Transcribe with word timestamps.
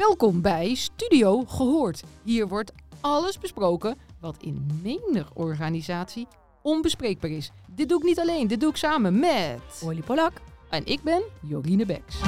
Welkom 0.00 0.42
bij 0.42 0.74
Studio 0.74 1.44
Gehoord. 1.44 2.02
Hier 2.22 2.48
wordt 2.48 2.72
alles 3.00 3.38
besproken 3.38 3.98
wat 4.20 4.36
in 4.42 4.80
menig 4.82 5.34
organisatie 5.34 6.26
onbespreekbaar 6.62 7.30
is. 7.30 7.50
Dit 7.68 7.88
doe 7.88 7.98
ik 7.98 8.04
niet 8.04 8.18
alleen, 8.18 8.46
dit 8.46 8.60
doe 8.60 8.70
ik 8.70 8.76
samen 8.76 9.18
met... 9.18 9.82
Olly 9.84 10.02
Polak. 10.02 10.32
En 10.70 10.86
ik 10.86 11.02
ben 11.02 11.22
Jorine 11.40 11.86
Beks. 11.86 12.20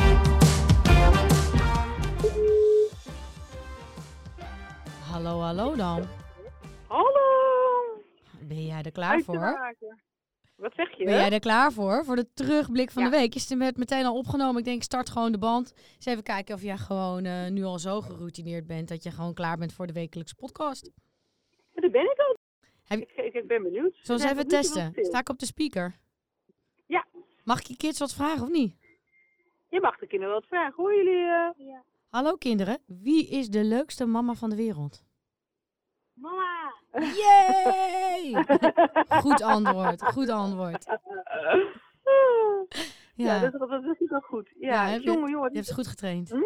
Hallo, 5.11 5.41
hallo 5.41 5.77
dan. 5.77 6.03
Hallo! 6.87 7.21
Ben 8.41 8.67
jij 8.67 8.83
er 8.83 8.93
klaar 8.93 9.21
voor? 9.23 9.39
Uiteraard. 9.39 9.77
Wat 10.63 10.73
zeg 10.75 10.97
je? 10.99 11.05
Ben 11.05 11.15
jij 11.15 11.31
er 11.31 11.41
klaar 11.41 11.73
voor? 11.73 12.05
Voor 12.05 12.17
de 12.17 12.33
terugblik 12.33 12.91
van 12.91 13.03
Ja. 13.03 13.11
de 13.11 13.17
week. 13.17 13.35
Is 13.35 13.49
het 13.49 13.59
met- 13.59 13.77
meteen 13.77 14.05
al 14.05 14.17
opgenomen? 14.17 14.59
Ik 14.59 14.65
denk, 14.65 14.83
start 14.83 15.11
gewoon 15.11 15.33
de 15.33 15.39
band. 15.39 15.73
Eens 15.95 16.05
even 16.07 16.23
kijken 16.23 16.55
of 16.55 16.63
jij 16.63 16.77
gewoon 16.77 17.25
eh, 17.25 17.49
nu 17.51 17.65
al 17.65 17.79
zo 17.79 18.01
geroutineerd 18.01 18.67
bent 18.67 18.89
dat 18.89 19.03
je 19.03 19.11
gewoon 19.11 19.35
klaar 19.35 19.59
bent 19.59 19.73
voor 19.73 19.87
de 19.87 19.93
wekelijkse 19.93 20.35
podcast. 20.35 20.91
Ja, 21.75 21.81
daar 21.81 21.91
ben 21.91 22.03
ik 22.11 22.19
al. 22.19 22.37
Heb 22.85 22.99
je- 22.99 23.05
Ik, 23.07 23.25
ik, 23.25 23.35
ik 23.35 23.47
ben 23.47 23.63
benieuwd. 23.63 23.99
Zullen 24.03 24.23
we 24.23 24.29
even 24.31 24.49
testen? 24.49 24.93
Sta 24.97 25.19
ik 25.19 25.29
op 25.29 25.39
de 25.39 25.47
speaker? 25.47 25.99
Ja. 26.87 27.07
Mag 27.45 27.61
ik 27.61 27.67
je 27.67 27.77
kids 27.77 27.99
wat 27.99 28.15
vragen 28.15 28.43
of 28.43 28.51
niet? 28.51 28.77
Je 29.69 29.81
mag 29.81 29.99
de 29.99 30.07
kinderen 30.07 30.35
wat 30.35 30.47
vragen. 30.47 30.75
Hoor 30.77 30.95
jullie? 30.95 31.23
eh? 31.25 31.67
Ja. 31.67 31.83
Hallo 32.09 32.35
kinderen, 32.37 32.79
wie 32.87 33.29
is 33.29 33.49
de 33.49 33.65
leukste 33.65 34.07
mama 34.07 34.35
van 34.35 34.51
de 34.51 34.57
wereld? 34.57 35.05
Mama! 36.15 36.62
Yay! 36.93 38.45
Goed 39.25 39.43
antwoord, 39.43 40.03
goed 40.03 40.29
antwoord. 40.29 40.85
Ja, 43.15 43.35
Ja, 43.35 43.41
dat, 43.41 43.53
dat, 43.61 43.69
dat 43.69 43.83
is 43.85 43.99
niet 43.99 44.11
wel 44.11 44.21
goed. 44.21 44.51
Ja, 44.59 44.97
jongen, 44.97 45.31
jongen. 45.31 45.49
je 45.51 45.55
hebt 45.57 45.67
ze 45.67 45.75
goed 45.75 45.87
getraind. 45.87 46.31
Hm? 46.31 46.37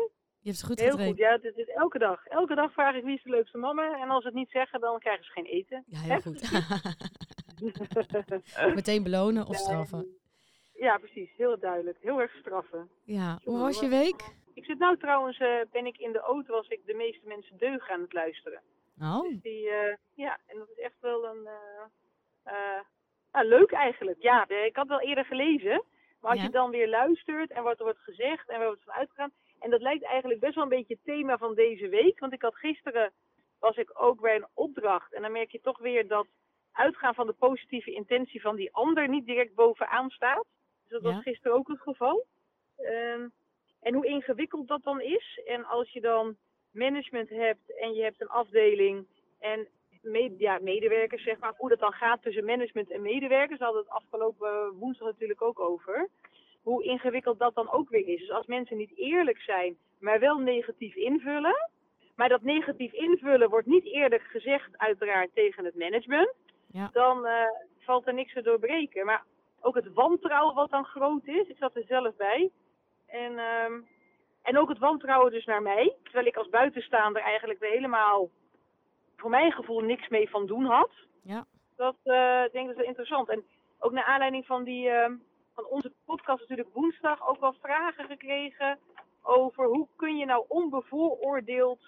Je 0.40 0.52
hebt 0.52 0.56
ze 0.58 0.66
goed 0.66 0.78
Heel 0.80 0.90
getraind. 0.90 1.10
goed. 1.20 1.64
Ja, 1.66 1.74
elke 1.74 1.98
dag. 1.98 2.26
Elke 2.26 2.54
dag 2.54 2.72
vraag 2.72 2.94
ik 2.94 3.04
wie 3.04 3.14
is 3.16 3.22
de 3.22 3.30
leukste 3.30 3.58
mama. 3.58 3.98
En 4.02 4.08
als 4.08 4.22
ze 4.22 4.28
het 4.28 4.36
niet 4.36 4.50
zeggen, 4.50 4.80
dan 4.80 4.98
krijgen 4.98 5.24
ze 5.24 5.30
geen 5.30 5.44
eten. 5.44 5.84
Ja, 5.86 5.98
heel 5.98 6.20
goed. 6.20 6.50
Meteen 8.74 9.02
belonen 9.02 9.46
of 9.46 9.56
straffen. 9.56 10.06
ja, 10.74 10.96
precies. 10.98 11.30
Heel 11.36 11.58
duidelijk. 11.58 11.98
Heel 12.00 12.20
erg 12.20 12.32
straffen. 12.32 12.88
Ja, 13.04 13.38
hoe 13.44 13.58
was 13.58 13.80
je 13.80 13.88
week? 13.88 14.34
Ik 14.54 14.64
zit 14.64 14.78
nou 14.78 14.96
trouwens, 14.98 15.38
eh, 15.38 15.48
ben 15.72 15.86
ik 15.86 15.98
in 15.98 16.12
de 16.12 16.20
auto 16.20 16.54
als 16.54 16.68
ik 16.68 16.80
de 16.86 16.94
meeste 16.94 17.26
mensen 17.26 17.58
deugen 17.58 17.94
aan 17.94 18.00
het 18.00 18.12
luisteren. 18.12 18.60
Oh, 19.00 19.40
Die, 19.42 19.70
eh, 19.70 19.96
ja, 20.14 20.38
en 20.46 20.58
dat 20.58 20.68
is 20.70 20.78
echt 20.78 21.00
wel 21.00 21.26
een. 21.26 21.46
eh, 21.46 21.82
eh, 22.44 22.80
nou, 23.32 23.46
leuk 23.46 23.72
eigenlijk. 23.72 24.22
Ja, 24.22 24.48
ik 24.48 24.76
had 24.76 24.86
wel 24.88 25.00
eerder 25.00 25.24
gelezen. 25.24 25.82
Maar 26.20 26.30
als 26.30 26.40
Ja. 26.40 26.46
je 26.46 26.52
dan 26.52 26.70
weer 26.70 26.88
luistert 26.88 27.50
en 27.50 27.62
wat 27.62 27.78
er 27.78 27.84
wordt 27.84 27.98
gezegd 28.00 28.48
en 28.48 28.58
waar 28.58 28.66
wordt 28.66 28.82
van 28.82 28.92
uitgegaan. 28.94 29.32
En 29.60 29.70
dat 29.70 29.80
lijkt 29.80 30.04
eigenlijk 30.04 30.40
best 30.40 30.54
wel 30.54 30.62
een 30.64 30.68
beetje 30.70 30.94
het 30.94 31.04
thema 31.04 31.38
van 31.38 31.54
deze 31.54 31.88
week. 31.88 32.18
Want 32.18 32.32
ik 32.32 32.42
had 32.42 32.56
gisteren, 32.56 33.12
was 33.60 33.76
ik 33.76 33.90
ook 34.02 34.20
bij 34.20 34.36
een 34.36 34.46
opdracht. 34.54 35.12
En 35.12 35.22
dan 35.22 35.32
merk 35.32 35.50
je 35.50 35.60
toch 35.60 35.78
weer 35.78 36.08
dat 36.08 36.26
uitgaan 36.72 37.14
van 37.14 37.26
de 37.26 37.32
positieve 37.32 37.92
intentie 37.92 38.40
van 38.40 38.56
die 38.56 38.72
ander 38.74 39.08
niet 39.08 39.26
direct 39.26 39.54
bovenaan 39.54 40.10
staat. 40.10 40.46
Dus 40.82 40.90
dat 40.90 41.02
Ja. 41.02 41.14
was 41.14 41.22
gisteren 41.22 41.56
ook 41.56 41.68
het 41.68 41.80
geval. 41.80 42.26
Ehm, 42.76 43.28
en 43.80 43.94
hoe 43.94 44.06
ingewikkeld 44.06 44.68
dat 44.68 44.82
dan 44.82 45.00
is. 45.00 45.40
En 45.44 45.64
als 45.64 45.90
je 45.90 46.00
dan 46.00 46.36
management 46.76 47.28
hebt 47.28 47.78
en 47.80 47.94
je 47.94 48.02
hebt 48.02 48.20
een 48.20 48.28
afdeling 48.28 49.06
en 49.38 49.68
ja, 50.38 50.58
medewerkers, 50.62 51.22
zeg 51.22 51.38
maar, 51.38 51.54
hoe 51.56 51.68
dat 51.68 51.78
dan 51.78 51.92
gaat 51.92 52.22
tussen 52.22 52.44
management 52.44 52.90
en 52.90 53.02
medewerkers. 53.02 53.58
Daar 53.58 53.68
hadden 53.68 53.86
we 53.86 53.92
het 53.92 54.02
afgelopen 54.02 54.72
woensdag 54.78 55.08
natuurlijk 55.08 55.42
ook 55.42 55.60
over. 55.60 56.08
Hoe 56.62 56.84
ingewikkeld 56.84 57.38
dat 57.38 57.54
dan 57.54 57.70
ook 57.70 57.88
weer 57.88 58.08
is. 58.08 58.20
Dus 58.20 58.30
als 58.30 58.46
mensen 58.46 58.76
niet 58.76 58.96
eerlijk 58.96 59.38
zijn, 59.38 59.76
maar 59.98 60.20
wel 60.20 60.38
negatief 60.38 60.94
invullen. 60.94 61.70
Maar 62.16 62.28
dat 62.28 62.42
negatief 62.42 62.92
invullen 62.92 63.50
wordt 63.50 63.66
niet 63.66 63.84
eerlijk 63.84 64.22
gezegd, 64.22 64.78
uiteraard, 64.78 65.30
tegen 65.34 65.64
het 65.64 65.74
management. 65.74 66.32
Ja. 66.72 66.90
Dan 66.92 67.26
eh, 67.26 67.48
valt 67.78 68.06
er 68.06 68.14
niks 68.14 68.32
te 68.32 68.42
doorbreken. 68.42 69.06
Maar 69.06 69.24
ook 69.60 69.74
het 69.74 69.92
wantrouwen 69.92 70.54
wat 70.54 70.70
dan 70.70 70.84
groot 70.84 71.26
is. 71.26 71.48
Ik 71.48 71.56
zat 71.56 71.76
er 71.76 71.84
zelf 71.88 72.16
bij. 72.16 72.50
En, 73.06 73.38
ehm, 73.38 73.72
en 74.46 74.58
ook 74.58 74.68
het 74.68 74.78
wantrouwen 74.78 75.30
dus 75.32 75.44
naar 75.44 75.62
mij. 75.62 75.94
Terwijl 76.02 76.26
ik 76.26 76.36
als 76.36 76.48
buitenstaander 76.48 77.22
eigenlijk 77.22 77.62
er 77.62 77.70
helemaal, 77.70 78.30
voor 79.16 79.30
mijn 79.30 79.52
gevoel, 79.52 79.80
niks 79.80 80.08
mee 80.08 80.30
van 80.30 80.46
doen 80.46 80.64
had. 80.64 80.90
Ja. 81.22 81.46
Dat 81.76 81.96
eh, 82.02 82.42
ik 82.44 82.52
denk 82.52 82.70
is 82.70 82.76
wel 82.76 82.84
interessant. 82.86 83.28
En 83.28 83.44
ook 83.78 83.92
naar 83.92 84.04
aanleiding 84.04 84.46
van, 84.46 84.64
die, 84.64 84.88
ehm, 84.88 85.14
van 85.54 85.64
onze 85.66 85.92
podcast 86.04 86.40
natuurlijk 86.40 86.74
woensdag 86.74 87.28
ook 87.28 87.40
wel 87.40 87.52
vragen 87.62 88.04
gekregen 88.04 88.78
over 89.22 89.64
hoe 89.66 89.88
kun 89.96 90.16
je 90.16 90.24
nou 90.24 90.44
onbevooroordeeld 90.48 91.80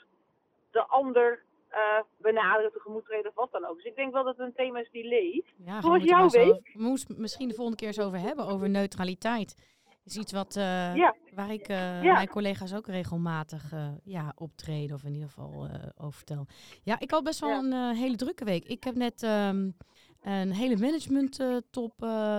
de 0.71 0.87
ander 0.87 1.43
eh, 1.69 2.01
benaderen, 2.19 2.73
tegemoet 2.73 3.05
treden 3.05 3.31
of 3.31 3.35
wat 3.37 3.53
dan 3.53 3.65
ook. 3.67 3.77
Dus 3.77 3.85
ik 3.85 3.97
denk 3.97 4.13
wel 4.13 4.25
dat 4.25 4.37
het 4.37 4.47
een 4.47 4.55
thema 4.55 4.79
is 4.79 4.91
die 4.91 5.05
leeft. 5.09 5.53
ja. 5.65 5.73
Hoe 5.73 5.73
was 5.73 5.83
we 5.83 5.89
moeten 5.89 6.09
jouw 6.09 6.17
maar 6.19 6.25
eens 6.25 6.35
week? 6.35 6.51
over- 6.51 6.71
We 6.73 6.83
moesten 6.83 7.21
misschien 7.21 7.49
de 7.49 7.55
volgende 7.55 7.79
keer 7.79 7.89
eens 7.89 8.01
over 8.01 8.19
hebben, 8.21 8.47
over 8.47 8.69
neutraliteit. 8.71 9.77
Is 10.11 10.17
iets 10.17 10.33
wat, 10.33 10.57
eh, 10.57 10.95
Ja. 10.97 11.15
waar 11.35 11.53
ik 11.53 11.69
eh, 11.69 12.03
Ja. 12.03 12.13
mijn 12.13 12.29
collega's 12.29 12.75
ook 12.75 12.87
regelmatig 12.87 13.73
eh, 13.73 13.89
ja, 14.05 14.33
optreden 14.37 14.97
of 14.97 15.05
in 15.05 15.13
ieder 15.13 15.29
geval 15.29 15.69
over 15.97 16.17
vertel. 16.17 16.47
Ja, 16.83 16.99
ik 16.99 17.11
had 17.11 17.25
best 17.25 17.41
wel 17.41 17.51
Ja. 17.51 17.59
een 17.91 17.97
hele 17.97 18.17
drukke 18.17 18.45
week. 18.45 18.65
Ik 18.65 18.85
heb 18.85 18.95
net 18.95 19.23
ehm, 19.23 19.71
een 20.23 20.53
hele 20.53 20.77
management 20.77 21.41
top 21.71 21.93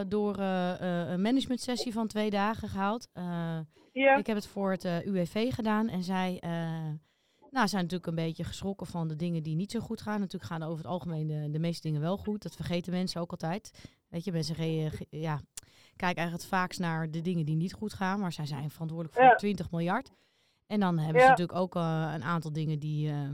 door 0.08 0.38
een 0.40 1.22
management 1.22 1.62
sessie 1.62 1.94
van 1.94 2.08
twee 2.08 2.30
dagen 2.30 2.70
gehaald. 2.70 3.08
Eh, 3.14 3.60
Ik 3.94 4.28
heb 4.28 4.36
het 4.36 4.48
voor 4.48 4.72
het 4.72 4.84
UWV 4.84 5.54
gedaan 5.54 5.88
en 5.90 6.04
zij 6.04 6.38
nou, 7.52 7.68
zijn 7.68 7.82
natuurlijk 7.82 8.08
een 8.08 8.16
beetje 8.26 8.44
geschrokken 8.44 8.88
van 8.88 9.08
de 9.08 9.16
dingen 9.16 9.44
die 9.44 9.56
niet 9.56 9.72
zo 9.72 9.80
goed 9.80 10.02
gaan. 10.02 10.20
Natuurlijk 10.20 10.52
gaan 10.52 10.64
over 10.64 10.78
het 10.78 10.88
algemeen 10.88 11.28
de, 11.28 11.50
de 11.52 11.60
meeste 11.60 11.88
dingen 11.88 12.02
wel 12.02 12.18
goed. 12.18 12.42
Dat 12.44 12.56
vergeten 12.56 12.92
mensen 12.92 13.22
ook 13.22 13.32
altijd. 13.32 13.72
Weet 14.10 14.24
je, 14.24 14.32
mensen 14.32 14.56
ge- 14.56 15.06
ja, 15.10 15.42
kijken 15.96 16.18
eigenlijk 16.18 16.32
het 16.32 16.46
vaakst 16.46 16.80
naar 16.80 17.12
de 17.12 17.22
dingen 17.22 17.46
die 17.46 17.56
niet 17.56 17.74
goed 17.74 17.94
gaan. 17.94 18.20
Maar 18.20 18.32
zij 18.34 18.46
zijn 18.46 18.70
verantwoordelijk 18.70 19.18
voor 19.18 19.26
Ja. 19.28 19.36
20 19.36 19.72
miljard. 19.72 20.12
En 20.68 20.80
dan 20.80 20.98
hebben 21.00 21.22
ze 21.22 21.28
natuurlijk 21.28 21.58
ook 21.60 21.76
eh, 21.76 22.12
een 22.14 22.24
aantal 22.24 22.52
dingen 22.52 22.80
die 22.80 23.10
eh, 23.10 23.30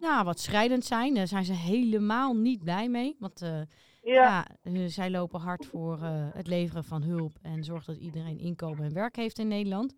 nou, 0.00 0.24
wat 0.24 0.40
schrijdend 0.40 0.84
zijn. 0.84 1.14
Daar 1.14 1.26
zijn 1.26 1.44
ze 1.44 1.52
helemaal 1.52 2.34
niet 2.34 2.62
blij 2.64 2.88
mee. 2.88 3.16
Want 3.18 3.42
eh, 3.42 3.60
ja, 4.02 4.12
ja, 4.12 4.46
eh, 4.62 4.86
zij 4.86 5.10
lopen 5.10 5.40
hard 5.40 5.66
voor 5.66 5.98
het 6.34 6.46
leveren 6.46 6.84
van 6.84 7.02
hulp 7.02 7.38
en 7.42 7.64
zorgen 7.64 7.94
dat 7.94 8.02
iedereen 8.02 8.38
inkomen 8.38 8.84
en 8.84 8.92
werk 8.92 9.16
heeft 9.16 9.38
in 9.38 9.48
Nederland. 9.48 9.94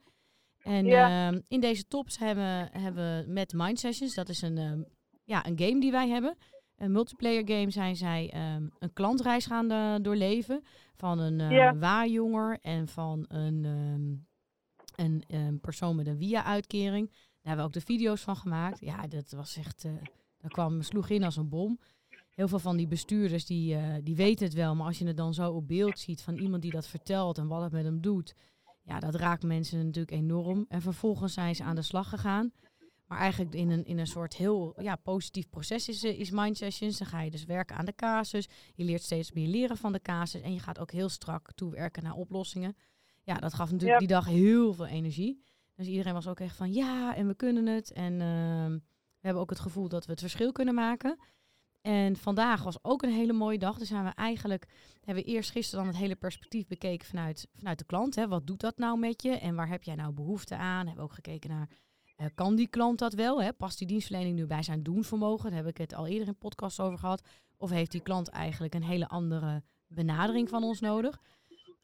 En 0.63 0.85
Ja. 0.87 1.29
ehm, 1.29 1.41
in 1.49 1.61
deze 1.61 1.87
tops 1.89 2.19
hebben, 2.19 2.69
hebben 2.73 2.95
we 3.27 3.33
met 3.33 3.53
Mind 3.53 3.79
Sessions, 3.79 4.15
dat 4.15 4.29
is 4.29 4.43
een, 4.43 4.59
ehm, 4.59 4.83
ja, 5.25 5.47
een 5.47 5.59
game 5.59 5.81
die 5.81 5.91
wij 5.91 6.09
hebben. 6.09 6.37
Een 6.83 6.93
multiplayer 6.93 7.43
game 7.49 7.71
zijn 7.71 7.97
zij 7.97 8.31
ehm, 8.31 8.67
een 8.79 8.93
klantreis 8.93 9.47
gaan 9.47 9.71
eh, 9.71 9.95
doorleven 10.03 10.65
van 10.97 11.19
een 11.19 11.41
eh 11.41 11.51
Ja. 11.51 11.77
waarjonger 11.77 12.59
en 12.61 12.89
van 12.89 13.25
een, 13.29 13.65
ehm, 13.65 14.15
een 15.07 15.25
ehm, 15.27 15.57
persoon 15.59 15.97
met 15.97 16.07
een 16.07 16.17
via-uitkering. 16.17 17.09
Daar 17.09 17.19
hebben 17.43 17.57
we 17.57 17.63
ook 17.63 17.73
de 17.87 17.93
video's 17.93 18.21
van 18.21 18.37
gemaakt. 18.37 18.81
Ja, 18.81 19.07
dat 19.07 19.31
was 19.31 19.57
echt, 19.57 19.85
eh 19.85 19.93
dat 20.39 20.53
kwam, 20.53 20.83
sloeg 20.83 21.09
in 21.09 21.25
als 21.25 21.37
een 21.37 21.49
bom 21.49 21.79
heel 22.31 22.49
veel 22.49 22.59
van 22.59 22.77
die 22.77 22.87
bestuurders 22.87 23.47
die, 23.47 23.77
die 24.03 24.17
weten 24.17 24.45
het 24.47 24.55
wel. 24.55 24.75
Maar 24.75 24.87
als 24.87 24.99
je 24.99 25.07
het 25.07 25.17
dan 25.17 25.35
zo 25.35 25.53
op 25.53 25.69
beeld 25.69 25.99
ziet 25.99 26.23
van 26.23 26.37
iemand 26.37 26.63
die 26.63 26.71
dat 26.71 26.87
vertelt 26.87 27.39
en 27.39 27.47
wat 27.47 27.63
het 27.63 27.73
met 27.73 27.85
hem 27.85 28.01
doet. 28.01 28.35
Ja, 28.83 29.01
dat 29.01 29.15
raakt 29.15 29.43
mensen 29.43 29.79
natuurlijk 29.79 30.11
enorm. 30.11 30.65
En 30.69 30.83
vervolgens 30.83 31.33
zijn 31.35 31.55
ze 31.55 31.63
aan 31.65 31.75
de 31.75 31.83
slag 31.83 32.09
gegaan. 32.09 32.53
Maar 33.13 33.21
eigenlijk 33.21 33.55
in 33.55 33.71
een, 33.71 33.85
in 33.85 33.99
een 33.99 34.07
soort 34.07 34.35
heel 34.35 34.75
ja, 34.83 34.97
positief 34.97 35.49
proces 35.49 35.89
is, 35.89 36.05
eh, 36.05 36.21
is 36.21 36.31
Mind 36.31 36.57
Sessions. 36.57 36.99
Dan 36.99 37.07
ga 37.07 37.21
je 37.21 37.31
dus 37.31 37.45
werken 37.45 37.77
aan 37.77 37.85
de 37.85 37.95
casus. 37.95 38.49
Je 38.75 38.85
leert 38.85 39.03
steeds 39.03 39.33
meer 39.33 39.49
leren 39.49 39.77
van 39.77 39.93
de 39.93 40.01
casus. 40.01 40.41
En 40.41 40.53
je 40.53 40.61
gaat 40.61 40.79
ook 40.79 40.91
heel 40.91 41.09
strak 41.09 41.53
toewerken 41.55 42.03
naar 42.03 42.15
oplossingen. 42.15 42.77
Ja, 43.23 43.35
dat 43.35 43.55
gaf 43.55 43.71
natuurlijk 43.71 44.01
Ja. 44.01 44.07
die 44.07 44.17
dag 44.17 44.27
heel 44.27 44.75
veel 44.75 44.87
energie. 44.87 45.43
Dus 45.75 45.87
iedereen 45.87 46.13
was 46.13 46.27
ook 46.29 46.41
echt 46.41 46.57
van 46.57 46.73
ja, 46.73 47.17
en 47.17 47.27
we 47.27 47.35
kunnen 47.35 47.67
het. 47.67 47.93
En 47.93 48.21
ehm, 48.21 48.73
we 48.73 49.21
hebben 49.21 49.43
ook 49.43 49.51
het 49.51 49.61
gevoel 49.61 49.89
dat 49.89 50.05
we 50.05 50.11
het 50.11 50.21
verschil 50.21 50.53
kunnen 50.53 50.75
maken. 50.75 51.19
En 51.81 52.17
vandaag 52.17 52.63
was 52.63 52.85
ook 52.85 53.03
een 53.03 53.13
hele 53.13 53.33
mooie 53.33 53.59
dag. 53.59 53.79
Dus 53.79 53.89
zijn 53.89 54.05
we 54.05 54.11
eigenlijk, 54.11 54.67
hebben 55.05 55.25
we 55.25 55.31
eerst 55.31 55.51
gisteren 55.51 55.85
dan 55.85 55.93
het 55.93 56.03
hele 56.03 56.17
perspectief 56.17 56.67
bekeken 56.67 57.07
vanuit, 57.07 57.49
vanuit 57.55 57.79
de 57.79 57.85
klant. 57.85 58.15
Hè. 58.15 58.29
Wat 58.29 58.47
doet 58.47 58.61
dat 58.61 58.79
nou 58.79 58.99
met 58.99 59.23
je? 59.23 59.31
En 59.31 59.55
waar 59.55 59.69
heb 59.69 59.83
jij 59.83 59.95
nou 59.95 60.13
behoefte 60.13 60.57
aan? 60.57 60.87
Hebben 60.87 60.95
we 61.05 61.11
ook 61.11 61.13
gekeken 61.13 61.51
naar, 61.51 61.69
kan 62.35 62.55
die 62.55 62.67
klant 62.67 62.99
dat 62.99 63.15
wel? 63.15 63.43
Hè? 63.43 63.53
Past 63.53 63.79
die 63.79 63.87
dienstverlening 63.87 64.37
nu 64.37 64.47
bij 64.47 64.63
zijn 64.63 64.83
doenvermogen? 64.83 65.51
Daar 65.51 65.59
heb 65.59 65.69
ik 65.69 65.77
het 65.77 65.95
al 65.95 66.07
eerder 66.07 66.29
in 66.29 66.39
podcast 66.39 66.81
over 66.81 66.99
gehad. 66.99 67.23
Of 67.57 67.71
heeft 67.71 67.91
die 67.91 68.01
klant 68.01 68.29
eigenlijk 68.29 68.75
een 68.75 68.83
hele 68.83 69.09
andere 69.09 69.63
benadering 69.87 70.49
van 70.49 70.63
ons 70.63 70.81
nodig? 70.81 71.21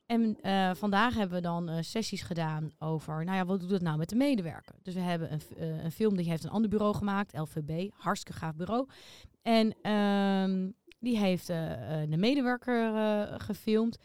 En 0.07 0.41
eh, 0.41 0.75
vandaag 0.75 1.15
hebben 1.15 1.37
we 1.37 1.43
dan 1.43 1.69
eh, 1.69 1.83
sessies 1.83 2.23
gedaan 2.23 2.73
over, 2.79 3.25
nou 3.25 3.37
ja, 3.37 3.45
wat 3.45 3.61
doet 3.61 3.71
het 3.71 3.83
nou 3.83 3.99
met 3.99 4.09
de 4.09 4.17
medewerker? 4.17 4.75
Dus 4.83 4.95
we 4.95 5.01
hebben 5.01 5.33
een, 5.33 5.41
eh, 5.57 5.85
een 5.85 5.93
film 5.93 6.17
die 6.17 6.29
heeft 6.29 6.45
een 6.45 6.51
ander 6.51 6.71
bureau 6.71 6.95
gemaakt, 6.95 7.39
LVB, 7.39 7.91
hartstikke 7.95 8.39
gaaf 8.39 8.55
bureau. 8.55 8.89
En 9.43 9.75
ehm, 9.83 10.71
die 11.01 11.19
heeft 11.19 11.49
eh, 11.49 12.03
eh, 12.03 12.11
de 12.11 12.17
medewerker 12.17 12.95
eh, 12.95 13.35
gefilmd. 13.41 13.99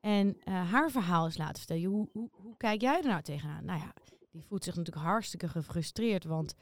En 0.00 0.36
eh, 0.44 0.70
haar 0.70 0.90
verhaal 0.90 1.26
is 1.26 1.36
laten 1.36 1.56
vertellen. 1.56 1.84
Hoe, 1.84 2.08
hoe, 2.12 2.28
hoe 2.32 2.56
kijk 2.56 2.80
jij 2.80 3.00
er 3.02 3.08
nou 3.08 3.22
tegenaan? 3.22 3.64
Nou 3.64 3.80
ja, 3.80 3.92
die 4.30 4.44
voelt 4.44 4.64
zich 4.64 4.76
natuurlijk 4.76 5.06
hartstikke 5.06 5.48
gefrustreerd. 5.48 6.24
Want 6.24 6.54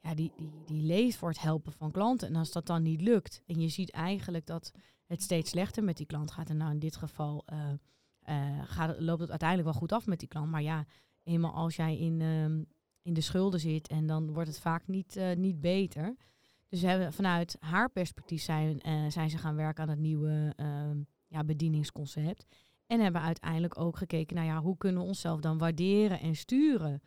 ja, 0.00 0.14
die, 0.14 0.32
die, 0.36 0.50
die 0.64 0.82
leeft 0.82 1.16
voor 1.16 1.28
het 1.28 1.40
helpen 1.40 1.72
van 1.72 1.90
klanten. 1.90 2.28
En 2.28 2.36
als 2.36 2.52
dat 2.52 2.66
dan 2.66 2.82
niet 2.82 3.00
lukt 3.00 3.42
en 3.46 3.60
je 3.60 3.68
ziet 3.68 3.90
eigenlijk 3.90 4.46
dat 4.46 4.72
het 5.06 5.22
steeds 5.22 5.50
slechter 5.50 5.84
met 5.84 5.96
die 5.96 6.06
klant 6.06 6.30
gaat. 6.30 6.50
En 6.50 6.56
nou 6.56 6.72
in 6.72 6.78
dit 6.78 6.96
geval 6.96 7.42
eh, 7.46 7.72
eh, 8.20 8.62
gaat, 8.64 9.00
loopt 9.00 9.20
het 9.20 9.30
uiteindelijk 9.30 9.70
wel 9.70 9.80
goed 9.80 9.92
af 9.92 10.06
met 10.06 10.18
die 10.18 10.28
klant. 10.28 10.50
Maar 10.50 10.62
ja, 10.62 10.86
eenmaal 11.22 11.52
als 11.52 11.76
jij 11.76 11.98
in, 11.98 12.20
ehm, 12.20 12.62
in 13.02 13.14
de 13.14 13.20
schulden 13.20 13.60
zit 13.60 13.88
en 13.88 14.06
dan 14.06 14.32
wordt 14.32 14.48
het 14.48 14.58
vaak 14.58 14.86
niet, 14.86 15.16
eh, 15.16 15.36
niet 15.36 15.60
beter. 15.60 16.16
Dus 16.68 16.80
we 16.80 16.88
hebben 16.88 17.12
vanuit 17.12 17.56
haar 17.60 17.90
perspectief 17.90 18.42
zijn, 18.42 18.80
zijn 19.12 19.30
ze 19.30 19.38
gaan 19.38 19.56
werken 19.56 19.82
aan 19.82 19.88
het 19.88 19.98
nieuwe 19.98 20.52
ehm, 20.56 21.02
ja, 21.26 21.44
bedieningsconcept. 21.44 22.46
En 22.86 23.00
hebben 23.00 23.20
uiteindelijk 23.20 23.78
ook 23.78 23.96
gekeken 23.96 24.36
naar 24.36 24.44
ja, 24.44 24.60
hoe 24.60 24.76
kunnen 24.76 25.02
we 25.02 25.06
onszelf 25.06 25.40
dan 25.40 25.58
waarderen 25.58 26.20
en 26.20 26.36
sturen. 26.36 27.02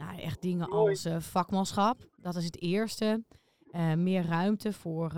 Nou, 0.00 0.20
echt 0.20 0.42
dingen 0.42 0.70
als 0.70 1.06
vakmanschap, 1.18 2.08
dat 2.16 2.36
is 2.36 2.44
het 2.44 2.60
eerste. 2.60 3.24
meer 3.96 4.26
ruimte 4.26 4.72
voor 4.72 5.12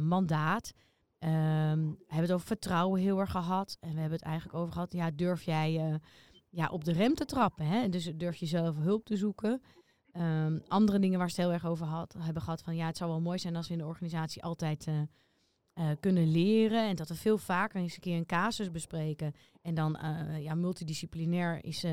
mandaat. 0.00 0.72
Um, 1.18 1.90
we 1.90 2.04
hebben 2.06 2.22
het 2.22 2.32
over 2.32 2.46
vertrouwen 2.46 3.00
heel 3.00 3.18
erg 3.18 3.30
gehad. 3.30 3.76
En 3.80 3.94
we 3.94 4.00
hebben 4.00 4.18
het 4.18 4.28
eigenlijk 4.28 4.58
over 4.58 4.72
gehad, 4.72 4.92
ja, 4.92 5.10
durf 5.10 5.42
jij 5.42 5.90
uh, 5.90 5.94
ja, 6.48 6.68
op 6.68 6.84
de 6.84 6.92
rem 6.92 7.14
te 7.14 7.24
trappen? 7.24 7.66
Hè? 7.66 7.88
Dus 7.88 8.12
durf 8.14 8.36
je 8.36 8.46
zelf 8.46 8.76
hulp 8.76 9.04
te 9.04 9.16
zoeken? 9.16 9.62
Um, 10.12 10.62
andere 10.68 10.98
dingen 10.98 11.18
waar 11.18 11.30
ze 11.30 11.40
het 11.40 11.44
heel 11.44 11.54
erg 11.54 11.66
over 11.66 11.86
had, 11.86 12.14
hebben 12.18 12.42
gehad 12.42 12.62
van, 12.62 12.76
ja, 12.76 12.86
het 12.86 12.96
zou 12.96 13.10
wel 13.10 13.20
mooi 13.20 13.38
zijn 13.38 13.56
als 13.56 13.66
we 13.66 13.72
in 13.72 13.78
de 13.78 13.86
organisatie 13.86 14.42
altijd 14.42 14.86
uh, 14.86 14.94
uh, 15.74 15.90
kunnen 16.00 16.30
leren. 16.30 16.88
En 16.88 16.96
dat 16.96 17.08
we 17.08 17.14
veel 17.14 17.38
vaker 17.38 17.80
eens 17.80 17.94
een 17.94 18.00
keer 18.00 18.16
een 18.16 18.26
casus 18.26 18.70
bespreken. 18.70 19.32
En 19.62 19.74
dan 19.74 19.98
ja, 20.38 20.54
multidisciplinair 20.54 21.64
is 21.64 21.84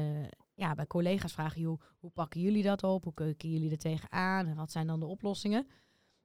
ja, 0.59 0.73
bij 0.75 0.87
collega's 0.87 1.33
vragen, 1.33 1.61
joh, 1.61 1.81
hoe 1.99 2.09
pakken 2.09 2.41
jullie 2.41 2.63
dat 2.63 2.83
op? 2.83 3.03
Hoe 3.03 3.13
kijken 3.13 3.49
jullie 3.49 3.71
er 3.71 3.77
tegenaan? 3.77 4.47
En 4.47 4.55
wat 4.55 4.71
zijn 4.71 4.87
dan 4.87 4.99
de 4.99 5.05
oplossingen? 5.05 5.67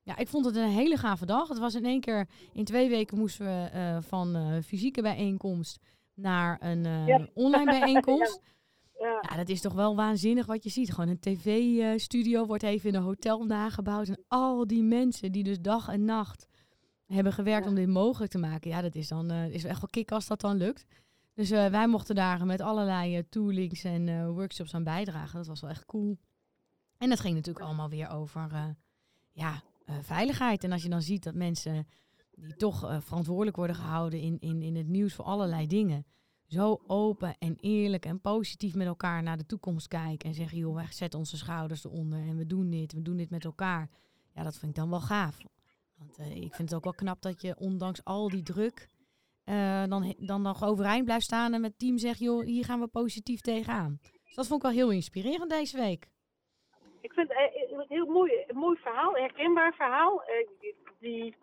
Ja, 0.02 0.16
ik 0.16 0.28
vond 0.28 0.44
het 0.44 0.56
een 0.56 0.68
hele 0.68 0.96
gave 0.96 1.26
dag. 1.26 1.48
Het 1.48 1.58
was 1.58 1.74
in 1.74 1.84
één 1.84 2.00
keer, 2.00 2.28
in 2.52 2.64
twee 2.64 2.88
weken 2.88 3.18
moesten 3.18 3.46
we 3.46 3.70
uh, 3.74 3.96
van 4.00 4.36
uh, 4.36 4.62
fysieke 4.62 5.02
bijeenkomst 5.02 5.78
naar 6.14 6.56
een 6.60 6.84
uh, 6.84 7.06
ja. 7.06 7.28
online 7.34 7.70
bijeenkomst. 7.80 8.40
ja. 8.42 8.52
Ja. 8.98 9.22
ja. 9.30 9.36
dat 9.36 9.48
is 9.48 9.60
toch 9.60 9.72
wel 9.72 9.96
waanzinnig 9.96 10.46
wat 10.46 10.64
je 10.64 10.70
ziet. 10.70 10.92
Gewoon 10.92 11.10
een 11.10 11.20
tv-studio 11.20 12.46
wordt 12.46 12.62
even 12.62 12.88
in 12.88 12.94
een 12.94 13.02
hotel 13.02 13.44
nagebouwd. 13.44 14.08
En 14.08 14.24
al 14.28 14.66
die 14.66 14.82
mensen 14.82 15.32
die 15.32 15.42
dus 15.42 15.60
dag 15.60 15.88
en 15.88 16.04
nacht 16.04 16.46
hebben 17.06 17.32
gewerkt 17.32 17.66
om 17.66 17.74
dit 17.74 17.88
mogelijk 17.88 18.32
te 18.32 18.38
maken. 18.38 18.70
Ja, 18.70 18.80
dat 18.80 18.94
is 18.94 19.08
dan 19.08 19.30
is 19.30 19.64
echt 19.64 19.80
wel 19.80 19.90
kick 19.90 20.12
als 20.12 20.26
dat 20.26 20.40
dan 20.40 20.56
lukt. 20.56 20.86
Dus 21.34 21.50
wij 21.50 21.88
mochten 21.88 22.14
daar 22.14 22.46
met 22.46 22.60
allerlei 22.60 23.28
toolings 23.28 23.84
en 23.84 24.32
workshops 24.32 24.74
aan 24.74 24.84
bijdragen. 24.84 25.36
Dat 25.36 25.46
was 25.46 25.60
wel 25.60 25.70
echt 25.70 25.86
cool. 25.86 26.18
En 26.98 27.08
dat 27.08 27.20
ging 27.20 27.34
natuurlijk 27.34 27.64
allemaal 27.64 27.88
weer 27.88 28.10
over 28.10 28.76
ja, 29.32 29.62
veiligheid. 30.00 30.64
En 30.64 30.72
als 30.72 30.82
je 30.82 30.88
dan 30.88 31.02
ziet 31.02 31.22
dat 31.22 31.34
mensen 31.34 31.86
die 32.34 32.56
toch 32.56 33.02
verantwoordelijk 33.04 33.56
worden 33.56 33.76
gehouden 33.76 34.20
in, 34.20 34.36
in, 34.40 34.62
in 34.62 34.76
het 34.76 34.88
nieuws 34.88 35.14
voor 35.14 35.24
allerlei 35.24 35.66
dingen, 35.66 36.06
zo 36.46 36.82
open 36.86 37.38
en 37.38 37.56
eerlijk 37.60 38.06
en 38.06 38.20
positief 38.20 38.74
met 38.74 38.86
elkaar 38.86 39.22
naar 39.22 39.36
de 39.36 39.46
toekomst 39.46 39.88
kijken 39.88 40.28
en 40.28 40.34
zeggen, 40.34 40.58
joh, 40.58 40.74
wij 40.74 40.86
zetten 40.90 41.18
onze 41.18 41.36
schouders 41.36 41.84
eronder 41.84 42.18
en 42.18 42.36
we 42.36 42.46
doen 42.46 42.70
dit, 42.70 42.92
we 42.92 43.02
doen 43.02 43.16
dit 43.16 43.30
met 43.30 43.44
elkaar. 43.44 43.90
Ja, 44.34 44.42
dat 44.42 44.56
vind 44.56 44.70
ik 44.70 44.76
dan 44.76 44.90
wel 44.90 45.00
gaaf. 45.00 45.38
Want 45.96 46.18
ik 46.18 46.54
vind 46.54 46.68
het 46.68 46.74
ook 46.74 46.84
wel 46.84 46.94
knap 46.94 47.22
dat 47.22 47.42
je 47.42 47.58
ondanks 47.58 48.04
al 48.04 48.28
die 48.28 48.42
druk 48.42 48.88
dan, 49.88 50.14
dan 50.18 50.42
nog 50.42 50.64
overeind 50.64 51.04
blijft 51.04 51.24
staan 51.24 51.52
en 51.52 51.60
met 51.60 51.70
het 51.70 51.78
team 51.78 51.98
zegt, 51.98 52.18
joh, 52.18 52.44
hier 52.44 52.64
gaan 52.64 52.80
we 52.80 52.86
positief 52.86 53.40
tegenaan. 53.40 53.98
Dus 54.24 54.34
dat 54.34 54.46
vond 54.46 54.64
ik 54.64 54.70
wel 54.70 54.76
heel 54.76 54.90
inspirerend 54.92 55.50
deze 55.50 55.76
week 55.76 56.12
ik 57.04 57.12
vind 57.12 57.28
het 57.28 57.70
een 57.70 57.84
heel 57.88 58.06
mooi, 58.06 58.44
mooi 58.52 58.76
verhaal, 58.76 59.16
een 59.16 59.22
herkenbaar 59.22 59.74
verhaal. 59.74 60.22
Eh, 60.22 60.48
die, 60.98 61.34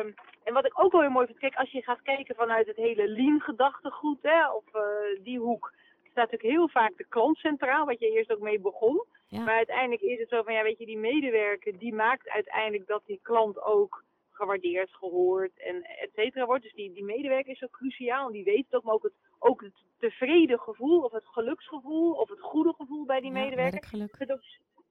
um, 0.00 0.14
en 0.44 0.52
wat 0.52 0.64
ik 0.64 0.80
ook 0.80 0.92
wel 0.92 1.00
heel 1.00 1.10
mooi 1.10 1.26
vind, 1.26 1.38
kijk, 1.38 1.54
als 1.54 1.70
je 1.70 1.82
gaat 1.82 2.02
kijken 2.02 2.34
vanuit 2.34 2.66
het 2.66 2.76
hele 2.76 3.08
lean-gedachtegoed, 3.08 4.18
hè, 4.22 4.50
of 4.50 4.64
uh, 4.74 5.24
die 5.24 5.38
hoek, 5.38 5.72
staat 6.02 6.30
natuurlijk 6.30 6.58
heel 6.58 6.68
vaak 6.68 6.96
de 6.96 7.06
klant 7.08 7.36
centraal, 7.36 7.86
wat 7.86 7.98
je 7.98 8.10
eerst 8.10 8.32
ook 8.32 8.40
mee 8.40 8.60
begon. 8.60 9.04
Ja. 9.26 9.40
Maar 9.42 9.56
uiteindelijk 9.56 10.02
is 10.02 10.18
het 10.18 10.28
zo 10.28 10.42
van, 10.42 10.54
ja, 10.54 10.62
weet 10.62 10.78
je, 10.78 10.86
die 10.86 10.98
medewerker, 10.98 11.78
die 11.78 11.94
maakt 11.94 12.28
uiteindelijk 12.28 12.86
dat 12.86 13.02
die 13.06 13.20
klant 13.22 13.62
ook 13.62 14.04
gewaardeerd, 14.40 14.92
gehoord 14.92 15.58
en 15.58 15.82
et 15.82 16.10
cetera 16.14 16.46
wordt. 16.46 16.62
Dus 16.62 16.72
die, 16.72 16.92
die 16.92 17.04
medewerker 17.04 17.52
is 17.52 17.58
zo 17.58 17.66
cruciaal 17.70 18.26
en 18.26 18.32
die 18.32 18.44
weet 18.44 18.64
het 18.64 18.74
ook, 18.74 18.84
maar 18.84 18.94
ook 18.94 19.02
het, 19.02 19.16
ook 19.38 19.60
het 19.62 19.74
tevreden 19.98 20.58
gevoel 20.58 21.00
of 21.00 21.12
het 21.12 21.26
geluksgevoel 21.26 22.12
of 22.12 22.28
het 22.28 22.40
goede 22.40 22.74
gevoel 22.76 23.04
bij 23.04 23.20
die 23.20 23.32
ja, 23.32 23.40
medewerker. 23.42 23.72
Werkgeluk 23.72 24.16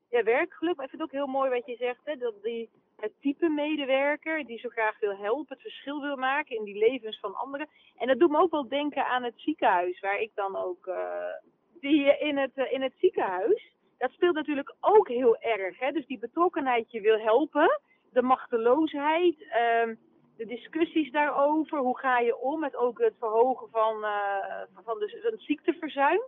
ja, 0.09 0.23
werkgeluk. 0.23 0.75
Maar 0.75 0.85
ik 0.85 0.89
vind 0.91 1.01
het 1.01 1.11
ook 1.11 1.19
heel 1.19 1.33
mooi 1.39 1.49
wat 1.49 1.65
je 1.65 1.75
zegt, 1.75 1.99
hè, 2.03 2.15
dat 2.15 2.33
die, 2.43 2.69
het 2.95 3.11
type 3.21 3.49
medewerker 3.49 4.45
die 4.45 4.59
zo 4.59 4.69
graag 4.69 4.99
wil 4.99 5.15
helpen, 5.15 5.53
het 5.53 5.61
verschil 5.61 6.01
wil 6.01 6.15
maken 6.15 6.55
in 6.55 6.63
die 6.63 6.77
levens 6.77 7.19
van 7.19 7.35
anderen. 7.35 7.69
En 7.97 8.07
dat 8.07 8.19
doet 8.19 8.29
me 8.29 8.39
ook 8.39 8.51
wel 8.51 8.67
denken 8.67 9.05
aan 9.05 9.23
het 9.23 9.33
ziekenhuis, 9.35 9.99
waar 9.99 10.19
ik 10.19 10.31
dan 10.35 10.55
ook, 10.55 10.85
uh, 10.87 11.33
die 11.79 12.17
in 12.19 12.37
het, 12.37 12.51
uh, 12.55 12.71
in 12.71 12.81
het 12.81 12.93
ziekenhuis, 12.97 13.71
dat 13.97 14.11
speelt 14.11 14.35
natuurlijk 14.35 14.75
ook 14.79 15.07
heel 15.07 15.37
erg. 15.37 15.79
Hè? 15.79 15.91
Dus 15.91 16.05
die 16.05 16.19
betrokkenheid, 16.19 16.91
je 16.91 17.01
wil 17.01 17.19
helpen, 17.19 17.81
de 18.11 18.21
machteloosheid, 18.21 19.39
uh, 19.39 19.95
de 20.37 20.45
discussies 20.45 21.11
daarover, 21.11 21.77
hoe 21.77 21.99
ga 21.99 22.19
je 22.19 22.37
om 22.37 22.59
met 22.59 22.75
ook 22.75 22.99
het 22.99 23.13
verhogen 23.19 23.69
van, 23.69 23.95
uh, 23.97 24.61
van 24.83 24.99
de, 24.99 25.19
van 25.21 25.31
het 25.31 25.41
ziekteverzuim, 25.41 26.21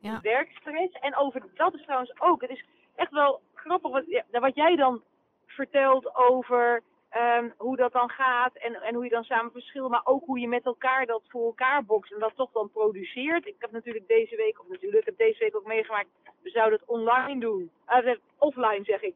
ja. 0.00 0.20
werkstress. 0.20 0.92
En 1.00 1.16
over 1.16 1.42
dat 1.54 1.74
is 1.74 1.82
trouwens 1.82 2.20
ook, 2.20 2.40
het 2.40 2.50
is 2.50 2.64
echt 2.94 3.10
wel 3.10 3.40
grappig 3.54 3.90
wat, 3.90 4.04
ja, 4.06 4.24
wat 4.30 4.54
jij 4.54 4.76
dan 4.76 5.02
vertelt 5.46 6.16
over 6.16 6.82
um, 7.16 7.54
hoe 7.56 7.76
dat 7.76 7.92
dan 7.92 8.10
gaat 8.10 8.56
en, 8.56 8.74
en 8.74 8.94
hoe 8.94 9.04
je 9.04 9.10
dan 9.10 9.24
samen 9.24 9.52
verschilt, 9.52 9.90
maar 9.90 10.04
ook 10.04 10.24
hoe 10.24 10.38
je 10.38 10.48
met 10.48 10.64
elkaar 10.64 11.06
dat 11.06 11.22
voor 11.28 11.44
elkaar 11.44 11.84
bokst 11.84 12.12
en 12.12 12.20
dat 12.20 12.32
toch 12.36 12.50
dan 12.52 12.70
produceert. 12.70 13.46
Ik 13.46 13.54
heb 13.58 13.70
natuurlijk 13.70 14.08
deze 14.08 14.36
week, 14.36 14.60
of 14.60 14.68
natuurlijk, 14.68 15.00
ik 15.00 15.06
heb 15.06 15.16
deze 15.16 15.38
week 15.38 15.56
ook 15.56 15.66
meegemaakt, 15.66 16.08
we 16.42 16.50
zouden 16.50 16.78
het 16.78 16.88
online 16.88 17.40
doen. 17.40 17.70
Uh, 17.88 18.14
offline 18.38 18.84
zeg 18.84 19.02
ik. 19.02 19.14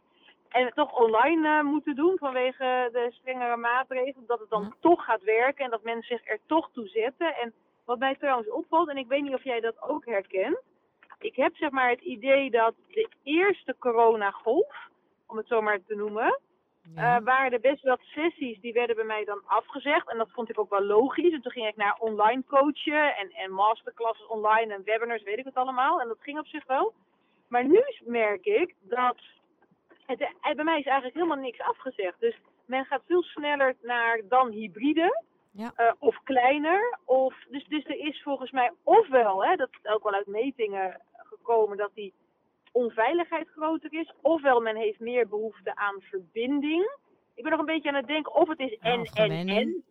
En 0.49 0.65
het 0.65 0.75
toch 0.75 1.01
online 1.01 1.49
uh, 1.49 1.63
moeten 1.63 1.95
doen 1.95 2.19
vanwege 2.19 2.89
de 2.93 3.09
strengere 3.11 3.57
maatregelen. 3.57 4.27
Dat 4.27 4.41
het 4.41 4.51
dan 4.51 4.63
ja. 4.63 4.73
toch 4.81 5.05
gaat 5.05 5.23
werken 5.23 5.65
en 5.65 5.71
dat 5.71 5.83
mensen 5.83 6.17
zich 6.17 6.29
er 6.29 6.39
toch 6.47 6.71
toe 6.73 6.89
zetten. 6.89 7.35
En 7.37 7.53
wat 7.85 7.99
mij 7.99 8.17
trouwens 8.17 8.51
opvalt, 8.51 8.89
en 8.89 8.97
ik 8.97 9.09
weet 9.09 9.23
niet 9.23 9.35
of 9.35 9.45
jij 9.45 9.61
dat 9.61 9.83
ook 9.83 10.07
herkent 10.07 10.59
ik 11.19 11.37
heb 11.37 11.57
zeg 11.57 11.71
maar 11.71 11.91
het 11.91 12.01
idee 12.01 12.51
dat 12.51 12.75
de 12.89 13.09
eerste 13.23 13.77
coronagolf, 13.79 14.89
om 15.27 15.37
het 15.37 15.47
zo 15.47 15.61
maar 15.61 15.79
te 15.87 15.95
noemen, 15.95 16.41
ja. 16.95 17.19
uh, 17.19 17.25
waren 17.25 17.53
er 17.53 17.61
best 17.61 17.83
wat 17.83 18.01
sessies 18.01 18.61
die 18.61 18.73
werden 18.73 18.97
bij 18.97 19.05
mij 19.05 19.25
dan 19.25 19.43
afgezegd. 19.45 20.11
En 20.11 20.19
dat 20.19 20.31
vond 20.31 20.51
ik 20.51 20.59
ook 20.59 20.71
wel 20.71 20.85
logisch. 20.85 21.33
En 21.33 21.43
toen 21.43 21.53
ging 21.53 21.67
ik 21.67 21.77
naar 21.77 21.97
online 21.99 22.45
coachen 22.47 23.17
en, 23.17 23.31
en 23.31 23.53
masterclasses 23.53 24.27
online 24.27 24.75
en 24.75 24.85
webinars, 24.85 25.23
weet 25.23 25.39
ik 25.39 25.45
het 25.45 25.55
allemaal. 25.55 26.01
En 26.01 26.09
dat 26.09 26.21
ging 26.21 26.39
op 26.39 26.47
zich 26.47 26.67
wel. 26.67 26.95
Maar 27.49 27.65
nu 27.65 27.83
merk 28.05 28.45
ik 28.45 28.75
dat 28.81 29.17
het, 30.09 30.35
het, 30.41 30.57
bij 30.57 30.65
mij 30.65 30.79
is 30.79 30.87
eigenlijk 30.87 31.15
helemaal 31.15 31.45
niks 31.45 31.61
afgezegd. 31.61 32.21
Dus 32.21 32.39
men 32.67 32.85
gaat 32.85 33.03
veel 33.07 33.23
sneller 33.23 33.77
naar 33.83 34.21
dan 34.29 34.51
hybride. 34.51 35.25
Ja. 35.51 35.73
Uh, 35.77 35.93
of 35.99 36.17
kleiner. 36.25 36.99
Of, 37.05 37.35
dus, 37.51 37.65
dus 37.69 37.85
er 37.85 37.99
is 37.99 38.23
volgens 38.23 38.51
mij 38.51 38.73
ofwel, 38.83 39.45
hè, 39.45 39.57
dat 39.57 39.69
is 39.71 39.91
ook 39.91 40.03
wel 40.03 40.13
uit 40.13 40.27
metingen 40.27 41.01
gekomen, 41.13 41.77
dat 41.77 41.91
die 41.95 42.15
onveiligheid 42.73 43.49
groter 43.49 43.93
is. 43.93 44.13
Ofwel 44.21 44.61
men 44.61 44.77
heeft 44.77 45.01
meer 45.01 45.29
behoefte 45.29 45.77
aan 45.77 46.01
verbinding. 46.01 46.97
Ik 47.35 47.43
ben 47.43 47.53
nog 47.53 47.61
een 47.61 47.75
beetje 47.75 47.89
aan 47.89 47.95
het 47.95 48.07
denken 48.07 48.35
of 48.35 48.49
het 48.49 48.59
is 48.59 48.79
en, 48.79 49.05
en, 49.05 49.49
en. 49.49 49.85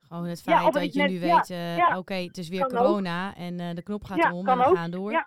Gewoon 0.00 0.24
het 0.24 0.42
feit 0.42 0.60
ja, 0.60 0.70
dat 0.70 0.94
je 0.94 1.00
net, 1.00 1.10
nu 1.10 1.20
weet, 1.20 1.50
uh, 1.50 1.76
ja, 1.76 1.88
oké, 1.88 1.98
okay, 1.98 2.24
het 2.24 2.38
is 2.38 2.48
weer 2.48 2.66
corona 2.66 3.28
ook. 3.28 3.36
en 3.36 3.60
uh, 3.60 3.74
de 3.74 3.82
knop 3.82 4.04
gaat 4.04 4.32
om 4.32 4.48
en 4.48 4.58
we 4.58 4.76
gaan 4.76 4.90
door. 4.90 5.26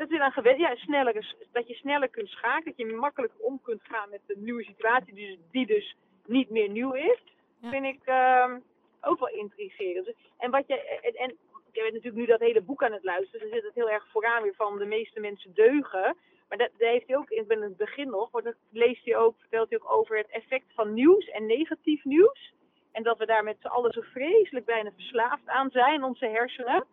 Dat 0.00 0.10
is 0.10 0.18
dan 0.18 0.32
gewend. 0.32 0.58
Ja, 0.58 0.74
sneller, 0.74 1.34
dat 1.52 1.68
je 1.68 1.74
sneller 1.74 2.08
kunt 2.08 2.28
schakelen, 2.28 2.74
dat 2.76 2.86
je 2.86 2.94
makkelijker 2.94 3.40
om 3.40 3.60
kunt 3.62 3.82
gaan 3.82 4.10
met 4.10 4.20
de 4.26 4.36
nieuwe 4.38 4.64
situatie, 4.64 5.14
die, 5.14 5.38
die 5.50 5.66
dus 5.66 5.96
niet 6.26 6.50
meer 6.50 6.68
nieuw 6.68 6.92
is. 6.92 7.22
Vind 7.62 7.84
ik 7.84 8.00
uh, 8.06 8.54
ook 9.00 9.18
wel 9.18 9.28
intrigerend. 9.28 10.12
En 10.38 10.50
wat 10.50 10.66
je, 10.66 11.00
en, 11.02 11.14
en 11.14 11.30
ik 11.72 11.82
ben 11.82 11.82
natuurlijk 11.82 12.14
nu 12.14 12.26
dat 12.26 12.40
hele 12.40 12.60
boek 12.60 12.82
aan 12.82 12.92
het 12.92 13.04
luisteren, 13.04 13.40
dus 13.40 13.54
zit 13.54 13.64
het 13.64 13.74
heel 13.74 13.90
erg 13.90 14.06
vooraan 14.10 14.42
weer 14.42 14.54
van 14.54 14.78
de 14.78 14.84
meeste 14.84 15.20
mensen 15.20 15.54
deugen. 15.54 16.16
Maar 16.48 16.58
dat, 16.58 16.70
dat 16.78 16.88
heeft 16.88 17.06
hij 17.06 17.16
ook 17.16 17.30
in 17.30 17.46
het 17.48 17.76
begin 17.76 18.08
nog, 18.08 18.30
want 18.30 18.44
dat 18.44 18.56
leest 18.70 19.04
hij 19.04 19.16
ook, 19.16 19.34
vertelt 19.38 19.70
hij 19.70 19.78
ook 19.78 19.92
over 19.92 20.16
het 20.16 20.30
effect 20.30 20.66
van 20.74 20.94
nieuws 20.94 21.28
en 21.28 21.46
negatief 21.46 22.04
nieuws. 22.04 22.52
En 22.92 23.02
dat 23.02 23.18
we 23.18 23.26
daar 23.26 23.44
met 23.44 23.56
z'n 23.60 23.66
allen 23.66 23.92
zo 23.92 24.00
vreselijk 24.00 24.66
bijna 24.66 24.90
verslaafd 24.96 25.46
aan 25.46 25.70
zijn, 25.70 26.04
onze 26.04 26.26
hersenen. 26.26 26.84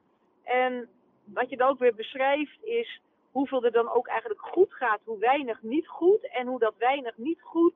En 0.43 0.89
wat 1.33 1.49
je 1.49 1.57
dan 1.57 1.69
ook 1.69 1.79
weer 1.79 1.95
beschrijft 1.95 2.63
is 2.63 3.01
hoeveel 3.31 3.63
er 3.63 3.71
dan 3.71 3.89
ook 3.89 4.07
eigenlijk 4.07 4.41
goed 4.41 4.73
gaat, 4.73 4.99
hoe 5.03 5.19
weinig 5.19 5.61
niet 5.61 5.87
goed. 5.87 6.29
En 6.31 6.47
hoe 6.47 6.59
dat 6.59 6.73
weinig 6.77 7.17
niet 7.17 7.41
goed 7.41 7.75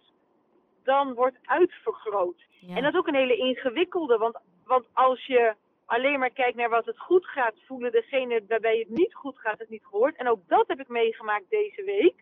dan 0.83 1.13
wordt 1.13 1.37
uitvergroot. 1.43 2.43
Ja. 2.59 2.75
En 2.75 2.83
dat 2.83 2.93
is 2.93 2.99
ook 2.99 3.07
een 3.07 3.23
hele 3.23 3.37
ingewikkelde, 3.37 4.17
want, 4.17 4.37
want 4.65 4.85
als 4.93 5.25
je 5.25 5.53
alleen 5.85 6.19
maar 6.19 6.29
kijkt 6.29 6.57
naar 6.57 6.69
wat 6.69 6.85
het 6.85 6.99
goed 6.99 7.25
gaat, 7.25 7.53
voelen 7.65 7.91
degene 7.91 8.43
waarbij 8.47 8.77
het 8.77 8.89
niet 8.89 9.13
goed 9.13 9.37
gaat 9.37 9.59
het 9.59 9.69
niet 9.69 9.85
gehoord. 9.85 10.15
En 10.15 10.27
ook 10.27 10.47
dat 10.47 10.67
heb 10.67 10.79
ik 10.79 10.87
meegemaakt 10.87 11.49
deze 11.49 11.83
week. 11.83 12.15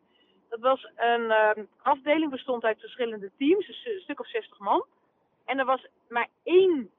Dat 0.50 0.60
was 0.60 0.92
een 0.96 1.32
ehm, 1.32 1.64
afdeling, 1.82 2.32
bestond 2.32 2.64
uit 2.64 2.80
verschillende 2.80 3.32
teams, 3.38 3.68
dus 3.68 3.86
een 3.86 4.00
stuk 4.00 4.20
of 4.20 4.28
60 4.28 4.60
man. 4.60 4.86
En 5.46 5.60
er 5.60 5.66
was 5.66 5.88
maar 6.10 6.28
één 6.44 6.90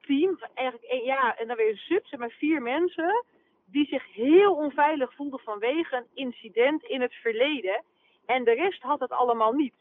team, 0.00 0.38
eigenlijk 0.54 0.90
één, 0.90 1.04
ja, 1.04 1.36
en 1.36 1.46
dan 1.46 1.56
weer 1.56 1.70
een 1.70 1.76
sub, 1.76 2.06
zeg 2.06 2.18
maar 2.18 2.30
vier 2.30 2.62
mensen, 2.62 3.24
die 3.72 3.86
zich 3.86 4.12
heel 4.14 4.54
onveilig 4.54 5.14
voelden 5.14 5.40
vanwege 5.40 5.96
een 5.96 6.06
incident 6.14 6.84
in 6.84 7.00
het 7.00 7.14
verleden. 7.14 7.82
En 8.26 8.44
de 8.44 8.52
rest 8.52 8.82
had 8.82 9.00
het 9.00 9.10
allemaal 9.10 9.52
niet. 9.52 9.74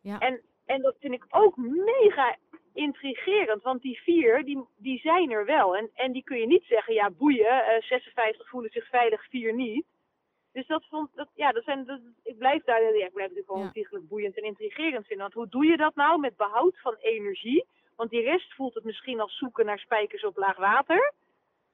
Ja. 0.00 0.18
En, 0.18 0.40
en 0.66 0.82
dat 0.82 0.96
vind 1.00 1.14
ik 1.14 1.24
ook 1.30 1.56
mega 1.56 2.36
intrigerend, 2.74 3.62
want 3.62 3.82
die 3.82 4.00
vier, 4.02 4.44
die, 4.44 4.64
die 4.76 4.98
zijn 5.00 5.30
er 5.30 5.44
wel. 5.44 5.76
En, 5.76 5.90
en 5.94 6.12
die 6.12 6.22
kun 6.24 6.38
je 6.38 6.46
niet 6.46 6.64
zeggen, 6.64 6.94
ja 6.94 7.10
boeien, 7.10 7.64
eh 7.66 7.82
56 7.82 8.48
voelen 8.48 8.70
zich 8.70 8.88
veilig, 8.88 9.24
vier 9.28 9.54
niet. 9.54 9.84
Dus 10.52 10.66
dat 10.66 10.84
vond, 10.88 11.10
dat, 11.14 11.28
ja, 11.34 11.52
dat 11.52 11.64
zijn, 11.64 11.84
dat, 11.84 12.00
ik 12.22 12.38
blijf 12.38 12.64
daar, 12.64 12.82
ja, 12.82 13.06
ik 13.06 13.12
blijf 13.12 13.28
natuurlijk 13.34 13.46
gewoon 13.46 14.00
Ja. 14.00 14.08
boeiend 14.08 14.36
en 14.36 14.42
intrigerend 14.44 15.06
vinden. 15.06 15.18
Want 15.30 15.34
hoe 15.34 15.48
doe 15.48 15.66
je 15.70 15.76
dat 15.76 15.94
nou 15.94 16.20
met 16.20 16.36
behoud 16.36 16.80
van 16.80 16.94
energie? 17.00 17.64
Want 17.96 18.10
die 18.10 18.22
rest 18.22 18.54
voelt 18.54 18.74
het 18.74 18.84
misschien 18.84 19.20
als 19.20 19.36
zoeken 19.38 19.66
naar 19.66 19.78
spijkers 19.78 20.24
op 20.24 20.36
laag 20.36 20.56
water. 20.56 21.12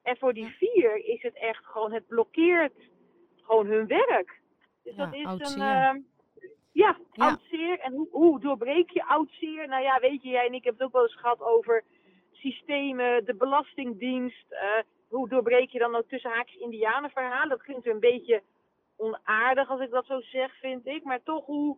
En 0.09 0.17
voor 0.17 0.33
die 0.33 0.47
vier 0.59 0.97
is 1.05 1.23
het 1.23 1.35
echt 1.35 1.65
gewoon, 1.65 1.93
het 1.93 2.07
blokkeert 2.07 2.73
gewoon 3.43 3.67
hun 3.67 3.87
werk. 3.87 4.41
Dus 4.85 4.97
Ja, 4.97 5.05
dat 5.05 5.15
is 5.15 5.25
oud 5.25 5.41
een, 5.41 5.62
ehm, 5.62 5.99
ja, 6.73 6.97
Ja. 7.12 7.29
oud 7.29 7.41
zeer. 7.50 7.79
En 7.81 7.93
hoe, 7.93 8.09
hoe 8.11 8.41
doorbreek 8.41 8.91
je 8.91 9.05
oud 9.05 9.29
zeer? 9.31 9.69
Nou 9.69 9.83
ja, 9.83 9.99
weet 10.00 10.23
je, 10.23 10.29
jij 10.29 10.47
en 10.47 10.53
ik 10.55 10.65
hebben 10.65 10.83
het 10.83 10.87
ook 10.87 10.93
wel 10.93 11.03
eens 11.03 11.21
gehad 11.21 11.41
over 11.43 11.85
systemen, 12.33 13.25
de 13.25 13.35
belastingdienst. 13.35 14.47
eh, 14.53 14.83
hoe 15.09 15.29
doorbreek 15.29 15.71
je 15.71 15.79
dan 15.79 15.95
ook 15.95 16.09
tussen 16.09 16.31
haakjes 16.31 16.61
indianenverhalen? 16.61 17.49
Dat 17.49 17.62
klinkt 17.62 17.87
een 17.87 18.00
beetje 18.00 18.43
onaardig 18.97 19.71
als 19.71 19.81
ik 19.81 19.91
dat 19.91 20.07
zo 20.07 20.21
zeg, 20.21 20.59
vind 20.59 20.87
ik. 20.87 21.05
Maar 21.05 21.23
toch 21.23 21.45
hoe, 21.47 21.77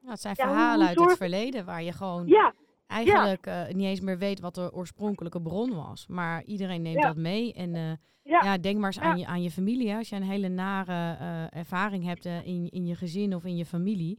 Nou, 0.00 0.10
het 0.12 0.20
zijn 0.20 0.34
Ja, 0.38 0.44
hoe- 0.44 0.54
verhalen 0.54 0.86
uit 0.86 0.98
het 1.00 1.16
verleden 1.16 1.64
waar 1.64 1.82
je 1.82 1.92
gewoon 1.92 2.26
ja, 2.26 2.54
eigenlijk 2.86 3.46
eh, 3.46 3.66
niet 3.66 3.84
eens 3.86 4.00
meer 4.00 4.18
weet 4.18 4.40
wat 4.40 4.54
de 4.54 4.72
oorspronkelijke 4.72 5.40
bron 5.42 5.74
was. 5.74 6.06
Maar 6.06 6.44
iedereen 6.44 6.82
neemt 6.82 6.96
Ja. 7.02 7.06
dat 7.06 7.16
mee. 7.16 7.52
En 7.52 7.74
eh, 7.74 7.82
ja, 8.22 8.40
ja, 8.42 8.58
denk 8.58 8.78
maar 8.78 8.86
eens 8.86 9.00
aan, 9.00 9.18
je, 9.18 9.26
aan 9.26 9.42
je 9.42 9.50
familie. 9.50 9.90
hè. 9.90 9.96
Als 9.96 10.08
je 10.08 10.16
een 10.16 10.22
hele 10.22 10.48
nare 10.48 11.16
eh, 11.18 11.58
ervaring 11.58 12.04
hebt 12.04 12.24
in, 12.24 12.68
in 12.70 12.86
je 12.86 12.94
gezin 12.94 13.34
of 13.34 13.44
in 13.44 13.56
je 13.56 13.66
familie. 13.66 14.18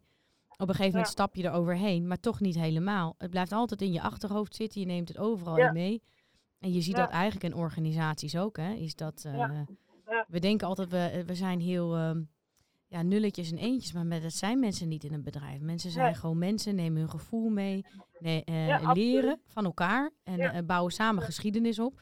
Op 0.58 0.68
een 0.68 0.76
gegeven 0.76 0.92
moment 0.92 1.08
stap 1.12 1.36
je 1.36 1.44
er 1.44 1.52
overheen, 1.52 2.08
maar 2.08 2.20
toch 2.20 2.40
niet 2.40 2.56
helemaal. 2.56 3.16
Het 3.18 3.30
blijft 3.30 3.52
altijd 3.52 3.82
in 3.82 3.92
je 3.92 4.02
achterhoofd 4.02 4.56
zitten. 4.56 4.82
Je 4.82 4.88
neemt 4.88 5.08
het 5.08 5.18
overal 5.18 5.58
in 5.58 5.74
mee. 5.74 6.02
En 6.60 6.74
je 6.74 6.82
ziet 6.82 6.96
dat 6.96 7.10
eigenlijk 7.10 7.54
in 7.54 7.60
organisaties 7.60 8.38
ook. 8.38 8.58
Hè, 8.58 8.74
is 8.74 8.96
dat. 8.96 9.28
We 10.28 10.40
denken 10.40 10.68
altijd, 10.68 10.90
we, 10.90 11.24
we 11.26 11.36
zijn 11.36 11.60
heel 11.60 11.96
ehm, 11.96 12.22
ja, 12.96 13.02
nulletjes 13.02 13.52
en 13.52 13.58
eentjes. 13.58 13.94
Maar 13.94 14.06
met, 14.06 14.22
dat 14.22 14.34
zijn 14.34 14.60
mensen 14.60 14.88
niet 14.88 15.04
in 15.04 15.14
een 15.14 15.24
bedrijf. 15.24 15.62
Mensen 15.62 15.92
zijn 15.92 16.06
Nee. 16.06 16.14
gewoon 16.16 16.38
mensen, 16.38 16.76
nemen 16.76 17.00
hun 17.00 17.10
gevoel 17.10 17.50
mee. 17.50 17.86
Nee, 18.20 18.44
eh, 18.46 18.68
Ja, 18.68 18.92
leren 18.94 19.42
van 19.48 19.66
elkaar 19.66 20.10
en 20.24 20.38
Ja. 20.38 20.54
eh, 20.54 20.60
bouwen 20.66 20.92
samen 20.92 21.24
geschiedenis 21.24 21.80
op. 21.80 21.94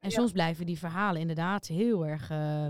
En 0.00 0.08
Ja. 0.08 0.10
soms 0.10 0.32
blijven 0.32 0.66
die 0.66 0.78
verhalen 0.78 1.20
inderdaad 1.20 1.66
heel 1.66 2.06
erg... 2.06 2.30
eh, 2.30 2.68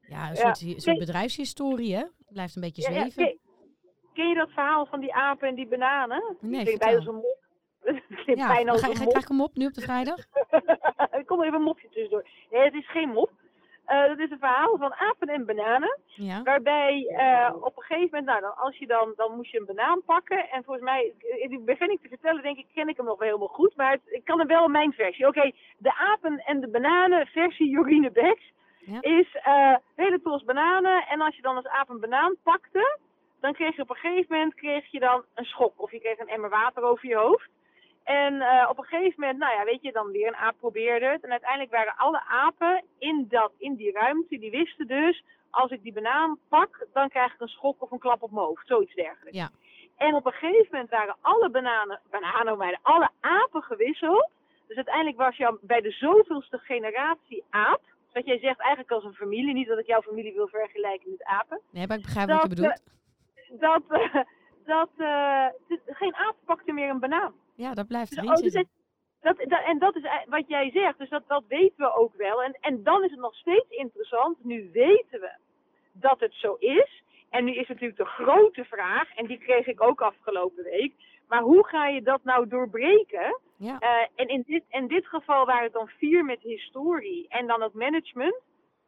Ja. 0.00 0.30
een 0.30 0.36
soort, 0.36 0.86
een 0.86 0.98
bedrijfshistorie, 0.98 1.94
hè? 1.96 2.04
Blijft 2.28 2.54
een 2.56 2.62
beetje 2.62 2.82
zweven. 2.82 3.24
ken, 3.24 3.38
ken 4.14 4.28
je 4.28 4.34
dat 4.34 4.50
verhaal 4.50 4.86
van 4.86 5.00
die 5.00 5.14
apen 5.14 5.48
en 5.48 5.54
die 5.54 5.68
bananen? 5.68 6.36
Nee, 6.40 6.60
als 6.60 6.70
vertel. 6.70 7.06
een 7.08 7.14
mop. 7.14 7.44
Ja, 8.26 8.46
ga, 8.54 8.60
een 8.60 8.78
ga, 8.78 8.88
krijg 8.88 9.22
ik 9.22 9.28
hem 9.28 9.40
op 9.40 9.56
nu 9.56 9.66
op 9.66 9.72
de 9.74 9.80
vrijdag? 9.80 10.16
er 11.16 11.24
komt 11.24 11.42
even 11.42 11.54
een 11.54 11.62
mopje 11.62 11.88
tussendoor. 11.88 12.28
Nee, 12.50 12.62
het 12.64 12.74
is 12.74 12.90
geen 12.90 13.08
mop. 13.08 13.30
Eh, 13.86 14.06
dat 14.06 14.18
is 14.18 14.30
een 14.30 14.38
verhaal 14.38 14.76
van 14.78 14.94
apen 14.94 15.28
en 15.28 15.46
bananen. 15.46 15.98
Ja. 16.06 16.42
Waarbij 16.42 17.06
eh, 17.06 17.54
op 17.60 17.76
een 17.76 17.82
gegeven 17.82 18.08
moment, 18.10 18.26
nou, 18.26 18.40
dan, 18.40 18.56
als 18.56 18.76
je 18.76 18.86
dan, 18.86 19.12
dan 19.16 19.36
moest 19.36 19.50
je 19.50 19.58
een 19.58 19.74
banaan 19.74 20.02
pakken. 20.04 20.48
En 20.50 20.64
volgens 20.64 20.84
mij, 20.84 21.12
die 21.48 21.60
begin 21.60 21.90
ik 21.90 22.00
te 22.02 22.08
vertellen, 22.08 22.42
denk 22.42 22.58
ik, 22.58 22.66
ken 22.74 22.88
ik 22.88 22.96
hem 22.96 23.06
nog 23.06 23.18
wel 23.18 23.28
helemaal 23.28 23.54
goed. 23.54 23.76
Maar 23.76 23.90
het, 23.90 24.00
ik 24.04 24.24
kan 24.24 24.38
hem 24.38 24.48
wel 24.48 24.68
mijn 24.68 24.92
versie. 24.92 25.26
Oké, 25.26 25.52
de 25.78 25.94
apen 25.94 26.38
en 26.38 26.60
de 26.60 26.68
bananen 26.68 27.26
versie 27.26 27.70
Jorine 27.70 28.10
Beks 28.10 28.52
Ja. 28.78 29.00
is 29.00 29.36
eh, 29.42 29.74
hele 29.96 30.20
tros 30.22 30.44
bananen. 30.44 31.06
En 31.08 31.20
als 31.20 31.36
je 31.36 31.42
dan 31.42 31.56
als 31.56 31.66
aap 31.66 31.88
een 31.88 32.00
banaan 32.00 32.36
pakte, 32.42 32.98
dan 33.40 33.52
kreeg 33.52 33.76
je 33.76 33.82
op 33.82 33.90
een 33.90 33.96
gegeven 33.96 34.26
moment 34.36 34.54
kreeg 34.54 34.90
je 34.90 34.98
dan 35.00 35.24
een 35.34 35.44
schok. 35.44 35.72
Of 35.76 35.90
je 35.90 36.00
kreeg 36.00 36.18
een 36.18 36.28
emmer 36.28 36.50
water 36.50 36.82
over 36.82 37.08
je 37.08 37.16
hoofd. 37.16 37.48
En 38.06 38.40
eh, 38.40 38.66
op 38.70 38.78
een 38.78 38.84
gegeven 38.84 39.14
moment, 39.20 39.38
nou 39.38 39.52
ja, 39.58 39.64
weet 39.64 39.82
je, 39.82 39.92
dan 39.92 40.10
weer 40.10 40.26
een 40.26 40.36
aap 40.36 40.54
probeerde 40.58 41.06
het. 41.06 41.24
En 41.24 41.30
uiteindelijk 41.30 41.70
waren 41.70 41.96
alle 41.96 42.22
apen 42.28 42.84
in, 42.98 43.26
dat, 43.28 43.52
in 43.58 43.74
die 43.74 43.92
ruimte, 43.92 44.38
die 44.38 44.50
wisten 44.50 44.86
dus, 44.86 45.24
als 45.50 45.70
ik 45.70 45.82
die 45.82 45.92
banaan 45.92 46.38
pak, 46.48 46.86
dan 46.92 47.08
krijg 47.08 47.32
ik 47.34 47.40
een 47.40 47.48
schok 47.48 47.82
of 47.82 47.90
een 47.90 47.98
klap 47.98 48.22
op 48.22 48.30
mijn 48.30 48.46
hoofd. 48.46 48.66
Zoiets 48.66 48.94
dergelijks. 48.94 49.38
Ja. 49.38 49.48
En 49.96 50.14
op 50.14 50.26
een 50.26 50.32
gegeven 50.32 50.68
moment 50.70 50.90
waren 50.90 51.16
alle 51.20 51.50
bananen, 51.50 52.00
bananen, 52.10 52.58
maar 52.58 52.78
alle 52.82 53.08
apen 53.20 53.62
gewisseld. 53.62 54.30
Dus 54.66 54.76
uiteindelijk 54.76 55.16
was 55.16 55.36
je 55.36 55.58
bij 55.62 55.80
de 55.80 55.90
zoveelste 55.90 56.58
generatie 56.58 57.44
aap. 57.50 57.80
Wat 58.12 58.26
jij 58.26 58.38
zegt 58.38 58.58
eigenlijk 58.58 58.90
als 58.90 59.04
een 59.04 59.14
familie. 59.14 59.54
Niet 59.54 59.68
dat 59.68 59.78
ik 59.78 59.86
jouw 59.86 60.02
familie 60.02 60.34
wil 60.34 60.48
vergelijken 60.48 61.10
met 61.10 61.24
apen. 61.24 61.60
Nee, 61.70 61.86
maar 61.86 61.96
ik 61.96 62.02
begrijp 62.02 62.28
wat 62.28 62.42
je 62.42 62.48
Dat, 62.48 62.56
bedoelt. 62.56 62.82
Dat, 63.60 63.82
eh, 64.00 64.14
dat 64.64 64.88
eh, 64.96 65.46
d- 65.68 65.80
geen 65.96 66.14
aap 66.16 66.36
pakte 66.44 66.72
meer 66.72 66.88
een 66.90 66.98
banaan. 67.00 67.34
Ja, 67.56 67.74
dat 67.74 67.86
blijft 67.86 68.08
Dus, 68.10 68.18
erin 68.18 68.30
oh, 68.30 68.34
dus 68.42 68.52
zitten. 68.52 68.60
het- 68.60 68.84
dat, 69.36 69.48
dat, 69.48 69.64
en 69.64 69.78
dat 69.78 69.96
is 69.96 70.02
wat 70.26 70.48
jij 70.48 70.70
zegt, 70.70 70.98
dus 70.98 71.08
dat, 71.08 71.22
dat 71.28 71.44
weten 71.48 71.76
we 71.76 71.94
ook 71.94 72.14
wel. 72.14 72.42
En, 72.42 72.58
en 72.60 72.82
dan 72.82 73.04
is 73.04 73.10
het 73.10 73.20
nog 73.20 73.34
steeds 73.34 73.68
interessant, 73.68 74.44
nu 74.44 74.70
weten 74.72 75.20
we 75.20 75.30
dat 75.92 76.20
het 76.20 76.34
zo 76.34 76.54
is. 76.58 77.02
En 77.30 77.44
nu 77.44 77.54
is 77.54 77.68
natuurlijk 77.68 77.98
de 77.98 78.04
grote 78.04 78.64
vraag, 78.64 79.14
en 79.14 79.26
die 79.26 79.38
kreeg 79.38 79.66
ik 79.66 79.80
ook 79.82 80.00
afgelopen 80.00 80.64
week. 80.64 80.92
Maar 81.28 81.40
hoe 81.42 81.66
ga 81.66 81.86
je 81.88 82.02
dat 82.02 82.24
nou 82.24 82.48
doorbreken? 82.48 83.38
Ja. 83.56 83.78
Eh, 83.78 84.06
en 84.14 84.28
in 84.28 84.42
dit, 84.46 84.62
in 84.68 84.86
dit 84.86 85.06
geval 85.06 85.46
waren 85.46 85.62
het 85.64 85.72
dan 85.72 85.88
vier 85.88 86.24
met 86.24 86.40
historie 86.40 87.28
en 87.28 87.46
dan 87.46 87.62
ook 87.62 87.72
management. 87.74 88.36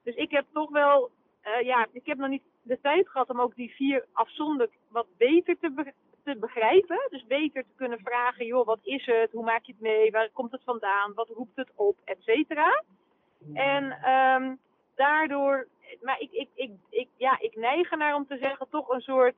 Dus 0.03 0.15
ik 0.15 0.31
heb 0.31 0.45
toch 0.53 0.71
wel, 0.71 1.11
eh, 1.41 1.61
ja, 1.61 1.87
ik 1.93 2.07
heb 2.07 2.19
nog 2.19 2.29
niet 2.29 2.43
de 2.63 2.81
tijd 2.81 3.09
gehad 3.09 3.31
om 3.31 3.41
ook 3.41 3.55
die 3.55 3.75
vier 3.75 4.05
afzonderlijk 4.13 4.73
wat 4.89 5.07
beter 5.17 5.59
te, 5.59 5.71
be- 5.71 5.93
te 6.33 6.39
begrijpen. 6.39 7.07
Dus 7.11 7.27
beter 7.27 7.63
te 7.63 7.75
kunnen 7.77 7.99
vragen, 7.99 8.47
joh, 8.47 8.67
wat 8.67 8.79
is 8.83 9.07
het? 9.07 9.33
Hoe 9.33 9.45
maak 9.45 9.65
je 9.65 9.73
het 9.73 9.81
mee? 9.81 10.11
Waar 10.11 10.31
komt 10.33 10.53
het 10.53 10.63
vandaan? 10.65 11.15
Wat 11.15 11.29
roept 11.29 11.57
het 11.57 11.71
op? 11.75 11.97
Et 12.05 12.17
cetera. 12.21 12.83
En 13.55 13.91
ehm, 13.93 14.55
daardoor, 14.95 15.69
maar 16.01 16.21
ik, 16.21 16.31
ik, 16.33 16.49
ik, 16.55 16.71
ik, 16.91 17.09
ja, 17.17 17.39
ik 17.41 17.57
neig 17.57 17.91
ernaar 17.91 18.15
om 18.15 18.27
te 18.27 18.37
zeggen, 18.39 18.67
toch 18.71 18.89
een 18.89 19.01
soort 19.01 19.35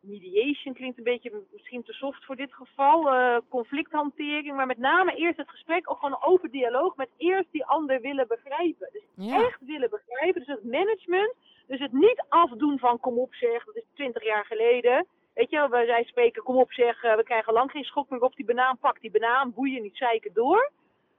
mediation 0.00 0.74
klinkt 0.74 0.98
een 0.98 1.04
beetje 1.04 1.42
misschien 1.52 1.82
te 1.82 1.92
soft 1.92 2.24
voor 2.24 2.36
dit 2.36 2.54
geval. 2.54 3.08
eh, 3.10 3.36
conflicthantering, 3.48 4.56
maar 4.56 4.66
met 4.66 4.78
name 4.78 5.14
eerst 5.14 5.36
het 5.38 5.48
gesprek 5.50 5.90
ook 5.90 5.98
gewoon 5.98 6.14
een 6.14 6.28
open 6.28 6.50
dialoog 6.50 6.96
met 6.96 7.08
eerst 7.16 7.52
die 7.52 7.64
ander 7.64 8.00
willen 8.00 8.26
begrijpen. 8.28 8.88
Dus 8.92 9.02
Ja. 9.16 9.44
echt 9.44 9.60
willen 9.60 9.90
begrijpen. 9.90 10.44
Dus 10.44 10.54
het 10.56 10.64
management, 10.64 11.34
dus 11.66 11.80
het 11.80 11.92
niet 11.92 12.24
afdoen 12.28 12.78
van 12.78 13.00
kom 13.00 13.18
op 13.18 13.34
zeg, 13.34 13.64
dat 13.64 13.76
is 13.76 13.84
twintig 13.94 14.24
jaar 14.24 14.44
geleden. 14.44 15.06
Weet 15.34 15.50
je, 15.50 15.56
wel, 15.56 15.68
wij 15.68 15.86
zij 15.86 16.04
spreken 16.04 16.42
kom 16.42 16.56
op 16.56 16.72
zeg, 16.72 17.02
eh, 17.02 17.16
we 17.16 17.22
krijgen 17.22 17.52
lang 17.52 17.70
geen 17.70 17.84
schok 17.84 18.10
meer 18.10 18.20
op 18.20 18.34
die 18.36 18.44
banaan, 18.44 18.78
pak 18.78 19.00
die 19.00 19.10
banaan, 19.10 19.52
boeien 19.54 19.82
niet 19.82 19.96
zeiken 19.96 20.32
door. 20.32 20.72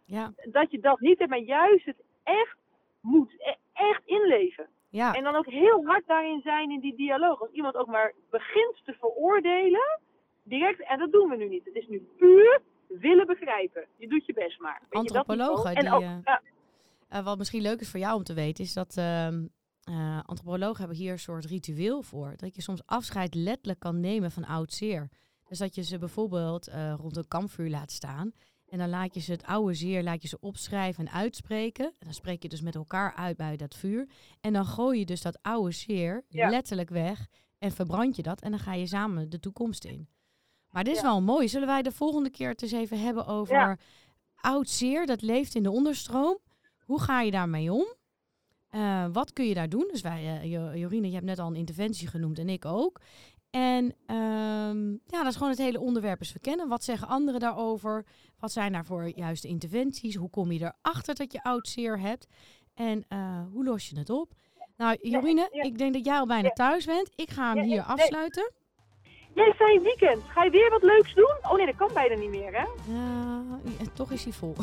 Ja. 0.05 0.34
Dat 0.51 0.72
je 0.72 0.79
dat 0.79 1.00
niet 1.00 1.17
hebt, 1.19 1.29
maar 1.29 1.39
juist 1.39 1.86
het 1.86 2.03
echt 2.24 2.57
moet, 3.01 3.31
e- 3.38 3.55
echt 3.74 4.01
inleven. 4.05 4.67
Ja. 4.89 5.13
En 5.13 5.24
dan 5.24 5.36
ook 5.36 5.45
heel 5.45 5.86
hard 5.86 6.07
daarin 6.07 6.41
zijn 6.41 6.72
in 6.72 6.79
die 6.79 6.95
dialoog. 6.95 7.41
Als 7.41 7.51
iemand 7.51 7.75
ook 7.75 7.88
maar 7.88 8.13
begint 8.29 8.81
te 8.86 8.93
veroordelen, 9.00 10.00
direct, 10.43 10.84
en 10.84 11.00
dat 11.00 11.12
doen 11.12 11.29
we 11.29 11.36
nu 11.36 11.48
niet. 11.48 11.65
Het 11.65 11.75
is 11.75 11.88
nu 11.88 12.07
puur 12.17 12.62
willen 12.88 13.27
begrijpen. 13.27 13.86
Je 13.98 14.07
doet 14.07 14.25
je 14.25 14.34
best 14.34 14.60
maar. 14.60 14.81
Weet 14.89 15.07
je, 15.07 15.13
dat 15.13 15.27
Antropologen 15.27 15.75
die, 15.75 15.84
En 15.84 15.93
ook, 15.93 16.01
eh, 16.01 16.17
ja, 16.24 16.41
Eh, 17.10 17.24
wat 17.25 17.38
misschien 17.38 17.62
leuk 17.62 17.79
is 17.79 17.91
voor 17.91 18.00
jou 18.00 18.15
om 18.15 18.24
te 18.24 18.34
weten, 18.34 18.63
is 18.63 18.74
dat 18.74 18.98
ehm, 18.98 19.45
eh, 19.85 20.19
antropologen 20.25 20.79
hebben 20.79 20.97
hier 20.97 21.11
een 21.11 21.19
soort 21.19 21.45
ritueel 21.45 22.01
voor. 22.01 22.33
Dat 22.35 22.55
je 22.55 22.61
soms 22.61 22.85
afscheid 22.85 23.33
letterlijk 23.33 23.79
kan 23.79 23.99
nemen 23.99 24.31
van 24.31 24.45
oud 24.45 24.73
zeer. 24.73 25.09
Dus 25.47 25.57
dat 25.57 25.75
je 25.75 25.83
ze 25.83 25.97
bijvoorbeeld 25.97 26.67
eh, 26.67 26.93
rond 26.97 27.17
een 27.17 27.27
kampvuur 27.27 27.69
laat 27.69 27.91
staan. 27.91 28.31
En 28.65 28.77
dan 28.77 28.89
laat 28.89 29.13
je 29.13 29.19
ze 29.19 29.31
het 29.31 29.43
oude 29.43 29.73
zeer 29.73 30.03
laat 30.03 30.21
je 30.21 30.27
ze 30.27 30.39
opschrijven 30.39 31.05
en 31.07 31.13
uitspreken. 31.13 31.85
En 31.85 31.93
dan 32.05 32.13
spreek 32.13 32.41
je 32.43 32.49
dus 32.49 32.61
met 32.61 32.75
elkaar 32.75 33.13
uit 33.15 33.37
bij 33.37 33.57
dat 33.57 33.75
vuur. 33.75 34.09
En 34.41 34.53
dan 34.53 34.65
gooi 34.65 34.99
je 34.99 35.05
dus 35.05 35.21
dat 35.21 35.41
oude 35.41 35.71
zeer 35.71 36.25
Ja. 36.27 36.49
letterlijk 36.49 36.89
weg. 36.89 37.27
En 37.57 37.71
verbrand 37.71 38.15
je 38.15 38.21
dat. 38.23 38.41
En 38.41 38.49
dan 38.51 38.59
ga 38.59 38.73
je 38.73 38.87
samen 38.87 39.29
de 39.29 39.39
toekomst 39.39 39.85
in. 39.85 40.07
Maar 40.69 40.83
dit 40.83 40.95
is 40.95 41.01
Ja. 41.01 41.07
wel 41.07 41.21
mooi. 41.21 41.47
Zullen 41.47 41.67
wij 41.67 41.81
de 41.81 41.91
volgende 41.91 42.29
keer 42.29 42.49
het 42.49 42.61
eens 42.61 42.71
even 42.71 42.99
hebben 42.99 43.25
over 43.25 43.55
Ja. 43.55 43.77
oud 44.35 44.69
zeer? 44.69 45.05
Dat 45.05 45.21
leeft 45.21 45.55
in 45.55 45.63
de 45.63 45.71
onderstroom. 45.71 46.37
Hoe 46.79 47.01
ga 47.01 47.21
je 47.21 47.31
daarmee 47.31 47.71
om? 47.73 47.85
Eh, 48.75 49.05
wat 49.12 49.34
kun 49.34 49.46
je 49.48 49.53
daar 49.53 49.70
doen? 49.70 49.88
Dus 49.91 50.01
wij, 50.01 50.39
eh, 50.41 50.51
Jo- 50.51 50.74
Jorine, 50.74 51.08
je 51.08 51.13
hebt 51.13 51.25
net 51.25 51.39
al 51.39 51.48
een 51.48 51.55
interventie 51.55 52.08
genoemd 52.08 52.39
en 52.39 52.50
ik 52.50 52.65
ook. 52.65 53.00
En 53.50 53.96
ehm, 54.05 54.89
ja, 54.91 55.17
dat 55.24 55.25
is 55.25 55.34
gewoon 55.36 55.50
het 55.50 55.58
hele 55.60 55.79
onderwerp 55.79 56.20
eens 56.20 56.32
verkennen. 56.32 56.67
Wat 56.67 56.84
zeggen 56.84 57.08
anderen 57.08 57.39
daarover? 57.39 58.05
Wat 58.39 58.51
zijn 58.51 58.72
daarvoor 58.72 59.12
juiste 59.15 59.48
interventies? 59.48 60.15
Hoe 60.15 60.29
kom 60.29 60.51
je 60.51 60.60
erachter 60.82 61.15
dat 61.15 61.32
je 61.32 61.44
oud 61.44 61.67
zeer 61.67 62.00
hebt? 62.00 62.27
En 62.74 63.05
eh, 63.08 63.41
hoe 63.51 63.63
los 63.63 63.89
je 63.89 63.98
het 64.00 64.10
op? 64.10 64.32
Nou, 64.77 64.98
Jorine, 65.01 65.50
ja. 65.51 65.63
ik 65.63 65.77
denk 65.77 65.94
dat 65.94 66.05
jij 66.05 66.17
al 66.20 66.27
bijna 66.27 66.48
Ja. 66.48 66.53
thuis 66.53 66.86
bent. 66.86 67.10
Ik 67.15 67.29
ga 67.29 67.53
hem 67.53 67.63
hier 67.63 67.82
afsluiten. 67.82 68.51
Jij 69.34 69.53
fijn 69.55 69.82
weekend. 69.82 70.24
Ga 70.24 70.44
je 70.44 70.50
weer 70.50 70.70
wat 70.70 70.84
leuks 70.84 71.13
doen? 71.13 71.36
Oh 71.41 71.55
nee, 71.58 71.65
dat 71.65 71.75
kan 71.75 71.89
bijna 71.94 72.15
niet 72.15 72.29
meer, 72.29 72.51
hè? 72.51 72.65
Ja, 72.94 73.44
toch 73.94 74.12
is 74.12 74.24
hij 74.24 74.34
vol. 74.34 74.55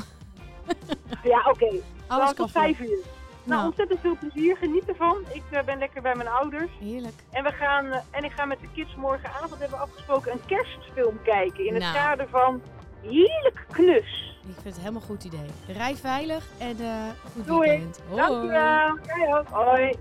Ja, 1.23 1.50
oké. 1.50 1.75
Alles 2.07 2.26
kan 2.26 2.35
tot 2.35 2.50
vijf 2.50 2.81
uur. 2.81 2.99
Nou, 3.44 3.56
Nou. 3.61 3.64
ontzettend 3.66 4.00
veel 4.00 4.16
plezier. 4.20 4.56
Geniet 4.56 4.88
ervan. 4.88 5.16
Ik 5.32 5.42
eh, 5.50 5.62
ben 5.62 5.78
lekker 5.78 6.02
bij 6.02 6.14
mijn 6.14 6.28
ouders. 6.28 6.70
Heerlijk. 6.80 7.14
En, 7.30 7.44
we 7.44 7.52
gaan, 7.52 7.87
eh, 7.87 8.00
en 8.11 8.25
ik 8.25 8.30
ga 8.32 8.44
met 8.44 8.61
de 8.61 8.68
kids 8.75 8.94
morgenavond, 8.96 9.50
hebben 9.50 9.78
we 9.78 9.84
afgesproken, 9.84 10.32
een 10.32 10.44
kerstfilm 10.46 11.18
kijken. 11.22 11.66
In 11.66 11.75
het 11.75 11.82
Nou. 11.82 11.94
kader 11.94 12.28
van 12.28 12.62
heerlijk 13.02 13.64
knus. 13.70 14.30
Ik 14.49 14.54
vind 14.62 14.64
het 14.75 14.78
helemaal 14.78 15.00
een 15.00 15.06
goed 15.06 15.25
idee. 15.25 15.46
Rij 15.66 15.96
veilig 15.96 16.44
en 16.58 16.80
eh 16.80 16.88
goed 17.34 17.46
Doei. 17.46 17.68
weekend. 17.68 18.00
Hoi. 18.08 18.20
Dankjewel. 18.22 19.44
Hoi. 19.50 19.94